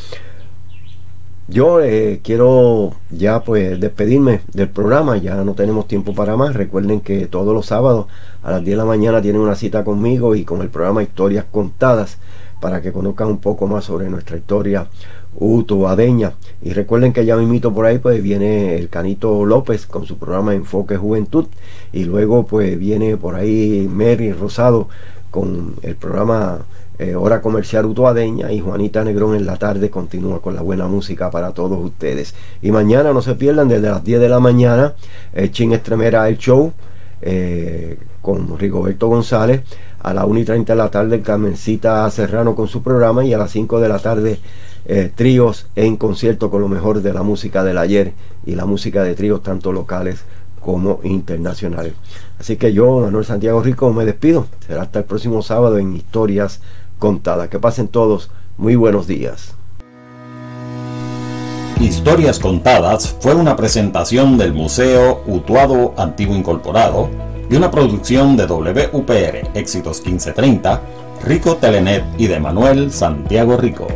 Yo 1.46 1.82
eh, 1.82 2.20
quiero 2.22 2.94
ya 3.10 3.44
pues 3.44 3.78
despedirme 3.78 4.40
del 4.54 4.70
programa, 4.70 5.18
ya 5.18 5.34
no 5.44 5.52
tenemos 5.52 5.86
tiempo 5.86 6.14
para 6.14 6.36
más. 6.36 6.54
Recuerden 6.54 7.00
que 7.00 7.26
todos 7.26 7.52
los 7.52 7.66
sábados 7.66 8.06
a 8.42 8.50
las 8.52 8.64
10 8.64 8.72
de 8.72 8.76
la 8.78 8.86
mañana 8.86 9.20
tienen 9.20 9.42
una 9.42 9.54
cita 9.54 9.84
conmigo 9.84 10.34
y 10.34 10.44
con 10.44 10.62
el 10.62 10.70
programa 10.70 11.02
Historias 11.02 11.44
Contadas 11.50 12.16
para 12.60 12.80
que 12.80 12.92
conozcan 12.92 13.28
un 13.28 13.38
poco 13.38 13.66
más 13.66 13.84
sobre 13.84 14.08
nuestra 14.08 14.38
historia 14.38 14.88
utuadeña. 15.34 16.32
Y 16.62 16.72
recuerden 16.72 17.12
que 17.12 17.26
ya 17.26 17.36
me 17.36 17.42
invito 17.42 17.74
por 17.74 17.84
ahí, 17.84 17.98
pues 17.98 18.22
viene 18.22 18.76
el 18.76 18.88
Canito 18.88 19.44
López 19.44 19.86
con 19.86 20.06
su 20.06 20.16
programa 20.16 20.54
Enfoque 20.54 20.96
Juventud 20.96 21.46
y 21.92 22.04
luego 22.04 22.46
pues 22.46 22.78
viene 22.78 23.18
por 23.18 23.34
ahí 23.34 23.86
Mary 23.92 24.32
Rosado 24.32 24.88
con 25.30 25.74
el 25.82 25.96
programa 25.96 26.60
eh, 26.98 27.14
Hora 27.14 27.40
Comercial 27.40 27.86
Utuadeña 27.86 28.52
y 28.52 28.60
Juanita 28.60 29.04
Negrón 29.04 29.34
en 29.34 29.46
la 29.46 29.56
tarde 29.56 29.90
continúa 29.90 30.40
con 30.40 30.54
la 30.54 30.62
buena 30.62 30.86
música 30.86 31.30
para 31.30 31.52
todos 31.52 31.84
ustedes. 31.84 32.34
Y 32.62 32.70
mañana 32.70 33.12
no 33.12 33.22
se 33.22 33.34
pierdan 33.34 33.68
desde 33.68 33.90
las 33.90 34.04
10 34.04 34.20
de 34.20 34.28
la 34.28 34.40
mañana, 34.40 34.94
eh, 35.32 35.50
Chin 35.50 35.72
Estremera 35.72 36.28
el 36.28 36.38
show 36.38 36.72
eh, 37.22 37.98
con 38.20 38.58
Rigoberto 38.58 39.08
González. 39.08 39.62
A 40.00 40.12
las 40.12 40.26
1 40.26 40.40
y 40.40 40.44
30 40.44 40.74
de 40.74 40.76
la 40.76 40.90
tarde 40.90 41.22
Carmencita 41.22 42.10
Serrano 42.10 42.54
con 42.54 42.68
su 42.68 42.82
programa 42.82 43.24
y 43.24 43.32
a 43.32 43.38
las 43.38 43.50
5 43.52 43.80
de 43.80 43.88
la 43.88 43.98
tarde 43.98 44.38
eh, 44.86 45.10
tríos 45.14 45.66
en 45.76 45.96
concierto 45.96 46.50
con 46.50 46.60
lo 46.60 46.68
mejor 46.68 47.00
de 47.00 47.14
la 47.14 47.22
música 47.22 47.64
del 47.64 47.78
ayer 47.78 48.12
y 48.44 48.54
la 48.54 48.66
música 48.66 49.02
de 49.02 49.14
tríos 49.14 49.42
tanto 49.42 49.72
locales 49.72 50.24
como 50.60 51.00
internacionales. 51.04 51.94
Así 52.38 52.56
que 52.56 52.74
yo, 52.74 53.00
Manuel 53.00 53.24
Santiago 53.24 53.62
Rico, 53.62 53.92
me 53.94 54.04
despido. 54.04 54.46
Será 54.66 54.82
hasta 54.82 54.98
el 54.98 55.04
próximo 55.06 55.40
sábado 55.40 55.78
en 55.78 55.96
Historias 55.96 56.60
Contadas. 56.98 57.48
Que 57.48 57.58
pasen 57.58 57.88
todos 57.88 58.30
muy 58.56 58.76
buenos 58.76 59.06
días. 59.06 59.54
Historias 61.80 62.38
Contadas 62.38 63.16
fue 63.20 63.34
una 63.34 63.56
presentación 63.56 64.38
del 64.38 64.54
Museo 64.54 65.22
Utuado 65.26 65.92
Antiguo 65.98 66.36
Incorporado 66.36 67.10
y 67.50 67.56
una 67.56 67.70
producción 67.70 68.36
de 68.36 68.46
WPR 68.46 69.50
Éxitos 69.54 69.98
1530, 69.98 70.80
Rico 71.24 71.56
Telenet 71.56 72.04
y 72.16 72.26
de 72.26 72.40
Manuel 72.40 72.90
Santiago 72.92 73.56
Rico. 73.56 73.86